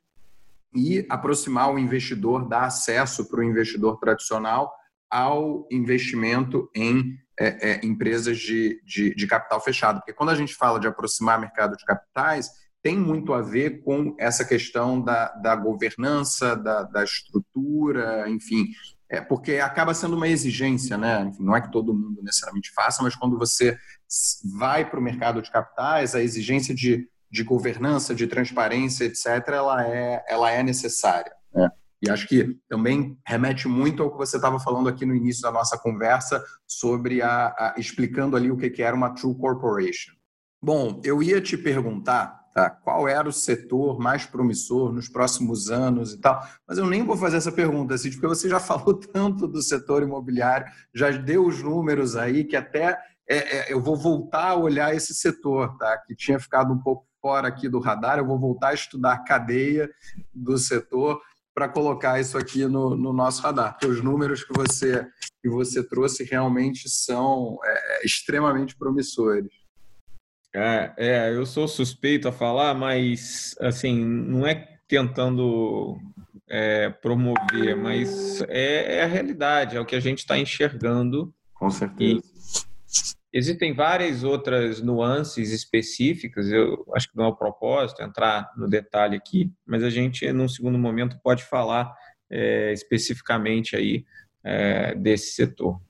e 0.74 1.04
aproximar 1.08 1.72
o 1.72 1.78
investidor, 1.78 2.48
dar 2.48 2.64
acesso 2.64 3.28
para 3.28 3.40
o 3.40 3.44
investidor 3.44 3.98
tradicional 3.98 4.72
ao 5.10 5.66
investimento 5.70 6.70
em 6.74 7.18
é, 7.38 7.70
é, 7.70 7.86
empresas 7.86 8.38
de, 8.38 8.80
de, 8.84 9.14
de, 9.14 9.26
capital 9.26 9.60
fechado. 9.60 9.98
Porque 9.98 10.12
quando 10.12 10.28
a 10.28 10.34
gente 10.34 10.54
fala 10.54 10.78
de 10.78 10.86
aproximar 10.86 11.40
mercado 11.40 11.76
de 11.76 11.84
capitais, 11.84 12.50
tem 12.82 12.98
muito 12.98 13.32
a 13.32 13.42
ver 13.42 13.82
com 13.82 14.14
essa 14.18 14.44
questão 14.44 15.00
da, 15.00 15.28
da 15.36 15.56
governança, 15.56 16.54
da, 16.54 16.82
da 16.82 17.02
estrutura, 17.02 18.28
enfim, 18.28 18.66
é, 19.08 19.20
porque 19.20 19.56
acaba 19.56 19.92
sendo 19.92 20.16
uma 20.16 20.28
exigência, 20.28 20.96
né? 20.96 21.22
Enfim, 21.22 21.42
não 21.42 21.56
é 21.56 21.60
que 21.60 21.72
todo 21.72 21.94
mundo 21.94 22.22
necessariamente 22.22 22.70
faça, 22.72 23.02
mas 23.02 23.16
quando 23.16 23.36
você 23.36 23.76
vai 24.58 24.88
para 24.88 25.00
o 25.00 25.02
mercado 25.02 25.42
de 25.42 25.50
capitais, 25.50 26.14
a 26.14 26.22
exigência 26.22 26.74
de, 26.74 27.08
de 27.30 27.42
governança, 27.42 28.14
de 28.14 28.26
transparência, 28.26 29.04
etc., 29.04 29.26
ela 29.48 29.86
é, 29.86 30.24
ela 30.28 30.50
é 30.50 30.62
necessária. 30.62 31.32
Né? 31.52 31.68
E 32.02 32.10
acho 32.10 32.26
que 32.26 32.56
também 32.68 33.18
remete 33.26 33.68
muito 33.68 34.02
ao 34.02 34.10
que 34.10 34.16
você 34.16 34.36
estava 34.36 34.58
falando 34.58 34.88
aqui 34.88 35.04
no 35.04 35.14
início 35.14 35.42
da 35.42 35.52
nossa 35.52 35.76
conversa 35.76 36.42
sobre 36.66 37.20
a, 37.20 37.48
a, 37.48 37.74
explicando 37.76 38.36
ali 38.36 38.50
o 38.50 38.56
que, 38.56 38.82
era 38.82 38.96
uma 38.96 39.10
true 39.10 39.36
corporation. 39.36 40.12
Bom, 40.62 41.00
eu 41.04 41.22
ia 41.22 41.40
te 41.40 41.58
perguntar 41.58 42.40
tá, 42.54 42.70
qual 42.70 43.06
era 43.06 43.28
o 43.28 43.32
setor 43.32 43.98
mais 43.98 44.24
promissor 44.24 44.92
nos 44.92 45.08
próximos 45.08 45.70
anos 45.70 46.14
e 46.14 46.20
tal, 46.20 46.42
mas 46.66 46.78
eu 46.78 46.86
nem 46.86 47.04
vou 47.04 47.16
fazer 47.16 47.36
essa 47.36 47.52
pergunta, 47.52 47.94
assim, 47.94 48.10
porque 48.10 48.26
você 48.26 48.48
já 48.48 48.60
falou 48.60 48.94
tanto 48.94 49.46
do 49.46 49.62
setor 49.62 50.02
imobiliário, 50.02 50.66
já 50.94 51.10
deu 51.10 51.46
os 51.46 51.62
números 51.62 52.16
aí 52.16 52.44
que 52.44 52.56
até 52.56 52.98
é, 53.28 53.58
é, 53.58 53.72
eu 53.72 53.80
vou 53.80 53.96
voltar 53.96 54.48
a 54.48 54.56
olhar 54.56 54.94
esse 54.94 55.14
setor, 55.14 55.76
tá, 55.76 55.98
que 55.98 56.16
tinha 56.16 56.40
ficado 56.40 56.72
um 56.72 56.78
pouco 56.78 57.06
fora 57.20 57.48
aqui 57.48 57.68
do 57.68 57.78
radar, 57.78 58.18
eu 58.18 58.26
vou 58.26 58.38
voltar 58.38 58.68
a 58.68 58.74
estudar 58.74 59.12
a 59.12 59.22
cadeia 59.22 59.88
do 60.34 60.56
setor 60.58 61.20
para 61.54 61.68
colocar 61.68 62.20
isso 62.20 62.38
aqui 62.38 62.66
no, 62.66 62.96
no, 62.96 63.12
nosso 63.12 63.42
radar, 63.42 63.72
porque 63.72 63.86
os 63.86 64.02
números 64.02 64.44
que 64.44 64.52
você, 64.52 65.06
que 65.42 65.48
você 65.48 65.82
trouxe 65.82 66.24
realmente 66.24 66.88
são 66.88 67.58
é, 67.64 68.06
extremamente 68.06 68.76
promissores. 68.76 69.52
É, 70.54 70.92
é, 70.96 71.34
eu 71.34 71.46
sou 71.46 71.68
suspeito 71.68 72.28
a 72.28 72.32
falar, 72.32 72.74
mas 72.74 73.54
assim, 73.60 74.04
não 74.04 74.46
é 74.46 74.78
tentando 74.88 75.96
é, 76.48 76.90
promover, 76.90 77.76
mas 77.76 78.42
é, 78.42 78.96
é, 78.96 79.02
a 79.04 79.06
realidade, 79.06 79.76
é 79.76 79.80
o 79.80 79.86
que 79.86 79.94
a 79.94 80.00
gente 80.00 80.18
está 80.18 80.36
enxergando. 80.36 81.32
Com 81.54 81.70
certeza. 81.70 82.22
Existem 83.32 83.72
várias 83.72 84.24
outras 84.24 84.82
nuances 84.82 85.52
específicas, 85.52 86.50
eu 86.50 86.84
acho 86.94 87.10
que 87.10 87.16
não 87.16 87.26
é 87.26 87.28
o 87.28 87.36
propósito 87.36 88.02
entrar 88.02 88.50
no 88.56 88.68
detalhe 88.68 89.16
aqui, 89.16 89.52
mas 89.64 89.84
a 89.84 89.90
gente, 89.90 90.30
num 90.32 90.48
segundo 90.48 90.78
momento, 90.78 91.16
pode 91.22 91.44
falar 91.44 91.94
é, 92.28 92.72
especificamente 92.72 93.76
aí 93.76 94.04
é, 94.42 94.94
desse 94.96 95.32
setor. 95.32 95.80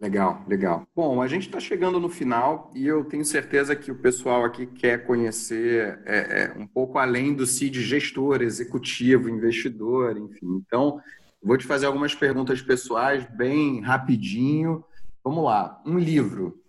Legal, 0.00 0.44
legal. 0.46 0.86
Bom, 0.94 1.20
a 1.20 1.26
gente 1.26 1.48
está 1.48 1.58
chegando 1.58 1.98
no 1.98 2.08
final 2.08 2.70
e 2.72 2.86
eu 2.86 3.04
tenho 3.04 3.24
certeza 3.24 3.74
que 3.74 3.90
o 3.90 3.96
pessoal 3.96 4.44
aqui 4.44 4.64
quer 4.64 5.04
conhecer 5.04 5.98
é, 6.06 6.18
é, 6.18 6.54
um 6.56 6.68
pouco 6.68 6.98
além 6.98 7.34
do 7.34 7.44
CID 7.44 7.82
gestor, 7.82 8.40
executivo, 8.40 9.28
investidor, 9.28 10.16
enfim. 10.16 10.62
Então, 10.64 11.00
vou 11.42 11.58
te 11.58 11.66
fazer 11.66 11.86
algumas 11.86 12.14
perguntas 12.14 12.62
pessoais 12.62 13.26
bem 13.36 13.80
rapidinho. 13.80 14.84
Vamos 15.24 15.44
lá. 15.44 15.82
Um 15.84 15.98
livro. 15.98 16.62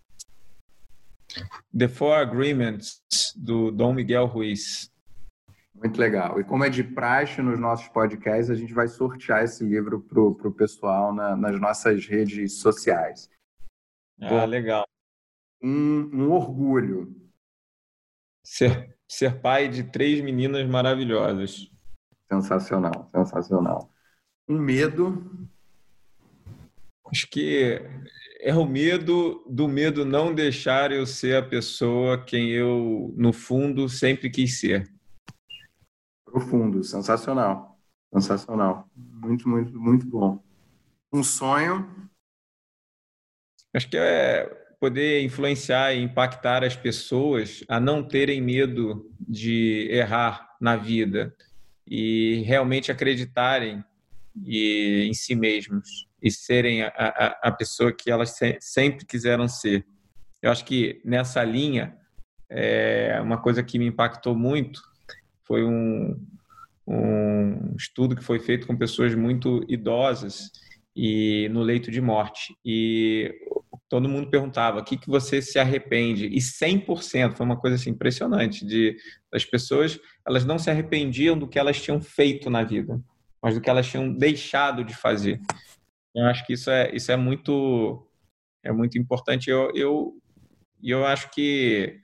The 1.77 1.87
Four 1.87 2.15
Agreements, 2.15 3.01
do 3.35 3.71
Dom 3.71 3.93
Miguel 3.93 4.25
Ruiz. 4.25 4.91
Muito 5.73 5.99
legal. 5.99 6.39
E 6.39 6.43
como 6.43 6.65
é 6.65 6.69
de 6.69 6.83
praxe 6.83 7.41
nos 7.41 7.59
nossos 7.59 7.87
podcasts, 7.87 8.49
a 8.49 8.55
gente 8.55 8.73
vai 8.73 8.87
sortear 8.87 9.43
esse 9.43 9.63
livro 9.63 10.01
para 10.01 10.19
o 10.19 10.53
pessoal 10.53 11.13
na, 11.13 11.37
nas 11.37 11.59
nossas 11.59 12.05
redes 12.05 12.59
sociais. 12.59 13.29
Ah, 14.21 14.29
Bom, 14.29 14.45
legal. 14.45 14.85
Um, 15.61 16.09
um 16.13 16.31
orgulho. 16.31 17.15
Ser, 18.43 18.97
ser 19.07 19.39
pai 19.41 19.69
de 19.69 19.83
três 19.83 20.21
meninas 20.21 20.67
maravilhosas. 20.67 21.71
Sensacional, 22.27 23.09
sensacional. 23.15 23.89
Um 24.47 24.57
medo. 24.57 25.47
Acho 27.11 27.27
que 27.29 27.81
é 28.41 28.53
o 28.53 28.65
medo 28.65 29.43
do 29.49 29.67
medo 29.67 30.05
não 30.05 30.33
deixar 30.33 30.91
eu 30.91 31.05
ser 31.05 31.37
a 31.37 31.45
pessoa 31.45 32.23
quem 32.23 32.49
eu, 32.49 33.13
no 33.17 33.33
fundo, 33.33 33.89
sempre 33.89 34.29
quis 34.29 34.59
ser. 34.59 34.89
Profundo, 36.25 36.83
sensacional. 36.83 37.79
Sensacional. 38.13 38.87
Muito, 38.95 39.49
muito, 39.49 39.79
muito 39.79 40.05
bom. 40.05 40.41
Um 41.11 41.23
sonho? 41.23 42.09
Acho 43.73 43.89
que 43.89 43.97
é 43.97 44.45
poder 44.79 45.21
influenciar 45.21 45.93
e 45.93 46.01
impactar 46.01 46.63
as 46.63 46.75
pessoas 46.75 47.63
a 47.67 47.79
não 47.79 48.01
terem 48.01 48.41
medo 48.41 49.11
de 49.19 49.87
errar 49.91 50.55
na 50.61 50.75
vida 50.75 51.35
e 51.85 52.43
realmente 52.45 52.91
acreditarem 52.91 53.83
e, 54.45 55.07
em 55.09 55.13
si 55.13 55.35
mesmos 55.35 56.07
e 56.21 56.29
serem 56.31 56.83
a, 56.83 56.91
a, 56.95 57.39
a 57.49 57.51
pessoa 57.51 57.91
que 57.91 58.11
elas 58.11 58.31
se, 58.31 58.57
sempre 58.59 59.05
quiseram 59.05 59.47
ser. 59.47 59.85
Eu 60.41 60.51
acho 60.51 60.65
que 60.65 61.01
nessa 61.03 61.43
linha, 61.43 61.97
é 62.49 63.19
uma 63.21 63.39
coisa 63.39 63.63
que 63.63 63.77
me 63.77 63.85
impactou 63.85 64.35
muito 64.35 64.81
foi 65.49 65.63
um, 65.63 66.15
um 66.87 67.75
estudo 67.75 68.15
que 68.15 68.23
foi 68.23 68.39
feito 68.39 68.67
com 68.67 68.77
pessoas 68.77 69.15
muito 69.15 69.65
idosas 69.67 70.51
e 70.95 71.49
no 71.49 71.61
leito 71.63 71.89
de 71.89 71.99
morte. 71.99 72.55
E 72.63 73.33
todo 73.89 74.07
mundo 74.07 74.29
perguntava 74.29 74.79
o 74.79 74.83
que, 74.83 74.95
que 74.95 75.09
você 75.09 75.41
se 75.41 75.57
arrepende 75.57 76.27
e 76.27 76.37
100% 76.37 77.35
foi 77.35 77.45
uma 77.45 77.59
coisa 77.59 77.75
assim 77.75 77.89
impressionante 77.89 78.63
de 78.63 78.95
as 79.33 79.43
pessoas 79.43 79.99
elas 80.27 80.45
não 80.45 80.59
se 80.59 80.69
arrependiam 80.69 81.37
do 81.37 81.47
que 81.47 81.57
elas 81.57 81.81
tinham 81.81 81.99
feito 81.99 82.51
na 82.51 82.63
vida 82.63 83.01
mas 83.41 83.55
do 83.55 83.61
que 83.61 83.69
elas 83.69 83.87
tinham 83.87 84.11
deixado 84.11 84.83
de 84.83 84.95
fazer 84.95 85.39
eu 86.15 86.25
acho 86.25 86.45
que 86.45 86.53
isso 86.53 86.69
é 86.69 86.93
isso 86.95 87.11
é 87.11 87.17
muito 87.17 88.05
é 88.63 88.71
muito 88.71 88.97
importante 88.97 89.49
eu 89.49 89.71
eu 89.75 90.13
eu 90.81 91.05
acho 91.05 91.29
que 91.31 91.99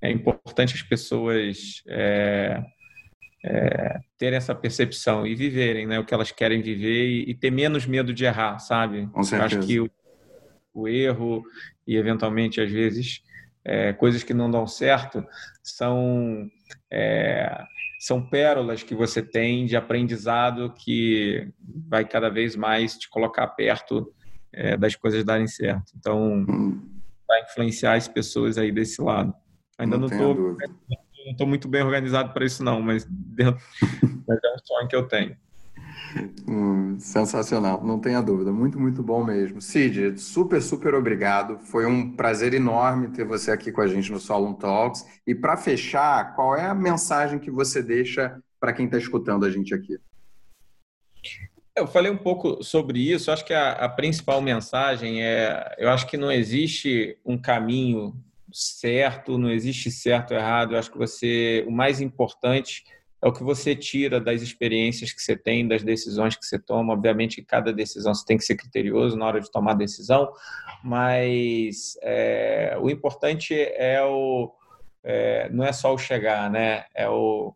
é 0.00 0.10
importante 0.10 0.74
as 0.74 0.82
pessoas 0.82 1.82
é, 1.86 2.62
é, 3.44 4.00
terem 4.16 4.36
essa 4.36 4.54
percepção 4.54 5.26
e 5.26 5.34
viverem 5.34 5.86
né, 5.86 5.98
o 5.98 6.04
que 6.04 6.14
elas 6.14 6.30
querem 6.30 6.60
viver 6.60 7.06
e, 7.06 7.30
e 7.30 7.34
ter 7.34 7.50
menos 7.50 7.86
medo 7.86 8.12
de 8.12 8.24
errar, 8.24 8.58
sabe? 8.58 9.06
Com 9.08 9.22
certeza. 9.22 9.58
Acho 9.58 9.66
que 9.66 9.80
o, 9.80 9.90
o 10.74 10.88
erro 10.88 11.44
e, 11.86 11.96
eventualmente, 11.96 12.60
às 12.60 12.70
vezes, 12.70 13.22
é, 13.68 13.92
coisas 13.92 14.22
que 14.22 14.32
não 14.32 14.50
dão 14.50 14.66
certo 14.66 15.24
são, 15.62 16.50
é, 16.90 17.64
são 18.00 18.26
pérolas 18.26 18.82
que 18.82 18.94
você 18.94 19.22
tem 19.22 19.66
de 19.66 19.76
aprendizado 19.76 20.72
que 20.72 21.52
vai 21.86 22.04
cada 22.04 22.30
vez 22.30 22.56
mais 22.56 22.96
te 22.96 23.10
colocar 23.10 23.46
perto 23.48 24.10
é, 24.52 24.76
das 24.76 24.96
coisas 24.96 25.22
darem 25.22 25.46
certo. 25.46 25.92
Então, 25.96 26.46
hum. 26.48 27.00
vai 27.26 27.42
influenciar 27.42 27.94
as 27.94 28.08
pessoas 28.08 28.56
aí 28.56 28.72
desse 28.72 29.02
lado. 29.02 29.34
Ainda 29.78 29.98
não 29.98 30.06
estou 30.06 30.34
não 30.34 31.32
estou 31.32 31.46
muito 31.46 31.68
bem 31.68 31.82
organizado 31.82 32.32
para 32.32 32.46
isso 32.46 32.64
não, 32.64 32.80
mas, 32.80 33.04
dentro, 33.04 33.62
mas 34.26 34.38
é 34.42 34.54
um 34.54 34.58
sonho 34.64 34.88
que 34.88 34.96
eu 34.96 35.06
tenho. 35.06 35.36
Hum, 36.46 36.98
sensacional, 36.98 37.84
não 37.84 37.98
tenha 37.98 38.22
dúvida. 38.22 38.50
Muito, 38.52 38.78
muito 38.78 39.02
bom 39.02 39.22
mesmo. 39.24 39.60
Cid, 39.60 40.18
super, 40.18 40.60
super 40.62 40.94
obrigado. 40.94 41.58
Foi 41.58 41.86
um 41.86 42.12
prazer 42.12 42.54
enorme 42.54 43.08
ter 43.08 43.24
você 43.24 43.50
aqui 43.50 43.70
com 43.70 43.80
a 43.80 43.86
gente 43.86 44.10
no 44.10 44.18
Solon 44.18 44.54
Talks. 44.54 45.04
E 45.26 45.34
para 45.34 45.56
fechar, 45.56 46.34
qual 46.34 46.56
é 46.56 46.66
a 46.66 46.74
mensagem 46.74 47.38
que 47.38 47.50
você 47.50 47.82
deixa 47.82 48.40
para 48.58 48.72
quem 48.72 48.86
está 48.86 48.98
escutando 48.98 49.44
a 49.44 49.50
gente 49.50 49.74
aqui? 49.74 49.98
Eu 51.76 51.86
falei 51.86 52.10
um 52.10 52.16
pouco 52.16 52.62
sobre 52.64 52.98
isso. 52.98 53.30
Acho 53.30 53.44
que 53.44 53.54
a, 53.54 53.72
a 53.72 53.88
principal 53.88 54.40
mensagem 54.40 55.22
é: 55.22 55.76
eu 55.78 55.90
acho 55.90 56.06
que 56.06 56.16
não 56.16 56.32
existe 56.32 57.16
um 57.24 57.38
caminho 57.38 58.14
certo, 58.52 59.38
não 59.38 59.50
existe 59.50 59.90
certo 59.90 60.32
ou 60.32 60.38
errado. 60.38 60.72
Eu 60.72 60.78
acho 60.78 60.90
que 60.90 60.98
você, 60.98 61.64
o 61.68 61.70
mais 61.70 62.00
importante 62.00 62.84
é 63.22 63.28
o 63.28 63.32
que 63.32 63.42
você 63.42 63.74
tira 63.74 64.20
das 64.20 64.42
experiências 64.42 65.12
que 65.12 65.20
você 65.20 65.36
tem, 65.36 65.66
das 65.66 65.82
decisões 65.82 66.36
que 66.36 66.44
você 66.44 66.58
toma. 66.58 66.92
Obviamente, 66.92 67.42
cada 67.42 67.72
decisão 67.72 68.14
você 68.14 68.24
tem 68.24 68.36
que 68.36 68.44
ser 68.44 68.56
criterioso 68.56 69.16
na 69.16 69.26
hora 69.26 69.40
de 69.40 69.50
tomar 69.50 69.72
a 69.72 69.76
decisão, 69.76 70.30
mas 70.84 71.98
é, 72.02 72.76
o 72.80 72.88
importante 72.88 73.54
é 73.54 74.02
o 74.02 74.54
é, 75.02 75.48
não 75.50 75.64
é 75.64 75.72
só 75.72 75.94
o 75.94 75.98
chegar, 75.98 76.50
né? 76.50 76.84
É 76.94 77.08
o 77.08 77.54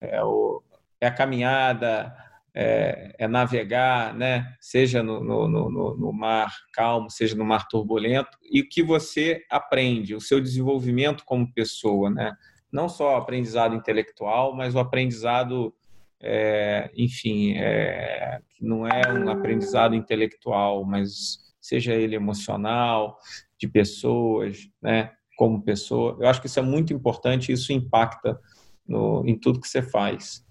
é, 0.00 0.22
o, 0.22 0.62
é 1.00 1.06
a 1.06 1.10
caminhada, 1.10 2.14
é, 2.54 3.14
é, 3.18 3.26
navegar, 3.26 4.14
né? 4.14 4.54
seja 4.60 5.02
no, 5.02 5.22
no, 5.22 5.48
no, 5.48 5.96
no, 5.96 6.12
mar 6.12 6.54
calmo, 6.72 7.10
seja 7.10 7.34
no 7.34 7.44
mar 7.44 7.66
turbulento, 7.68 8.38
e 8.42 8.60
o 8.60 8.68
que 8.68 8.82
você 8.82 9.44
aprende, 9.50 10.14
o 10.14 10.20
seu 10.20 10.40
desenvolvimento 10.40 11.24
como 11.24 11.52
pessoa, 11.52 12.10
né? 12.10 12.36
Não 12.74 12.88
só 12.88 13.14
o 13.14 13.16
aprendizado 13.16 13.76
intelectual, 13.76 14.52
mas 14.52 14.74
o 14.74 14.80
aprendizado, 14.80 15.72
é, 16.20 16.90
enfim, 16.96 17.52
é, 17.52 18.40
que 18.50 18.64
não 18.64 18.84
é 18.84 19.00
um 19.12 19.30
aprendizado 19.30 19.94
intelectual, 19.94 20.84
mas 20.84 21.38
seja 21.60 21.94
ele 21.94 22.16
emocional, 22.16 23.16
de 23.56 23.68
pessoas, 23.68 24.68
né? 24.82 25.12
como 25.36 25.62
pessoa. 25.62 26.16
Eu 26.20 26.26
acho 26.26 26.40
que 26.40 26.48
isso 26.48 26.58
é 26.58 26.62
muito 26.62 26.92
importante, 26.92 27.52
isso 27.52 27.72
impacta 27.72 28.40
no, 28.84 29.24
em 29.24 29.38
tudo 29.38 29.60
que 29.60 29.68
você 29.68 29.80
faz. 29.80 30.44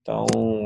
Então, 0.00 0.24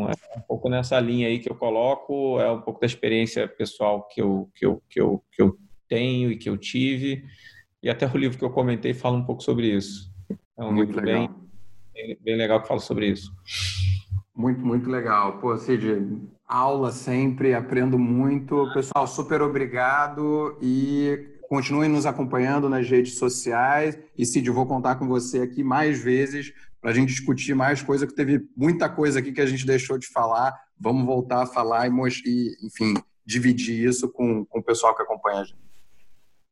é 0.09 0.39
um 0.39 0.43
pouco 0.43 0.69
nessa 0.69 1.01
linha 1.01 1.27
aí 1.27 1.41
que 1.41 1.51
eu 1.51 1.57
coloco, 1.57 2.39
é 2.39 2.49
um 2.49 2.61
pouco 2.61 2.79
da 2.79 2.87
experiência 2.87 3.49
pessoal 3.49 4.07
que 4.07 4.23
eu, 4.23 4.49
que 4.55 4.65
eu, 4.65 4.81
que 4.89 5.01
eu, 5.01 5.25
que 5.33 5.43
eu 5.43 5.59
tenho 5.89 6.31
e 6.31 6.37
que 6.37 6.49
eu 6.49 6.57
tive, 6.57 7.25
e 7.83 7.91
até 7.91 8.07
o 8.07 8.17
livro 8.17 8.39
que 8.39 8.45
eu 8.45 8.51
comentei 8.51 8.95
fala 8.95 9.17
um 9.17 9.25
pouco 9.25 9.43
sobre 9.43 9.67
isso. 9.67 10.12
É 10.59 10.65
um 10.65 10.73
muito 10.73 10.91
livro 10.91 11.07
legal. 11.07 11.29
Bem, 11.95 12.19
bem 12.21 12.37
legal 12.37 12.63
que 12.63 12.69
fala 12.69 12.81
sobre 12.81 13.09
isso. 13.09 13.33
Muito, 14.35 14.65
muito 14.65 14.91
legal. 14.91 15.39
Pô, 15.39 15.57
Cid, 15.57 16.21
aula 16.47 16.91
sempre, 16.91 17.55
aprendo 17.55 17.99
muito. 17.99 18.71
Pessoal, 18.73 19.07
super 19.07 19.43
obrigado 19.43 20.57
e 20.61 21.39
continuem 21.49 21.89
nos 21.89 22.07
acompanhando 22.07 22.69
nas 22.69 22.89
redes 22.89 23.19
sociais. 23.19 23.99
E 24.17 24.25
Cid, 24.25 24.49
eu 24.49 24.55
vou 24.55 24.67
contar 24.67 24.97
com 24.97 25.07
você 25.07 25.41
aqui 25.41 25.63
mais 25.63 26.03
vezes 26.03 26.53
para 26.81 26.91
a 26.91 26.95
gente 26.95 27.11
discutir 27.11 27.55
mais 27.55 27.83
coisa, 27.83 28.07
que 28.07 28.15
teve 28.15 28.45
muita 28.57 28.89
coisa 28.89 29.21
aqui 29.21 29.33
que 29.33 29.41
a 29.41 29.47
gente 29.47 29.65
deixou 29.65 29.99
de 29.99 30.09
falar. 30.09 30.59
Vamos 30.79 31.07
voltar 31.07 31.43
a 31.43 31.47
falar 31.47 31.87
e, 31.87 31.93
e 32.27 32.67
enfim, 32.67 32.95
dividir 33.25 33.87
isso 33.89 34.11
com, 34.11 34.45
com 34.47 34.59
o 34.59 34.63
pessoal 34.63 34.97
que 34.97 35.03
acompanha 35.03 35.41
a 35.41 35.45
gente. 35.45 35.63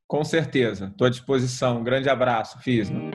Com 0.07 0.25
certeza, 0.25 0.87
estou 0.87 1.07
à 1.07 1.11
disposição. 1.11 1.81
Um 1.81 1.85
grande 1.85 2.09
abraço, 2.09 2.59
Fisma. 2.61 3.11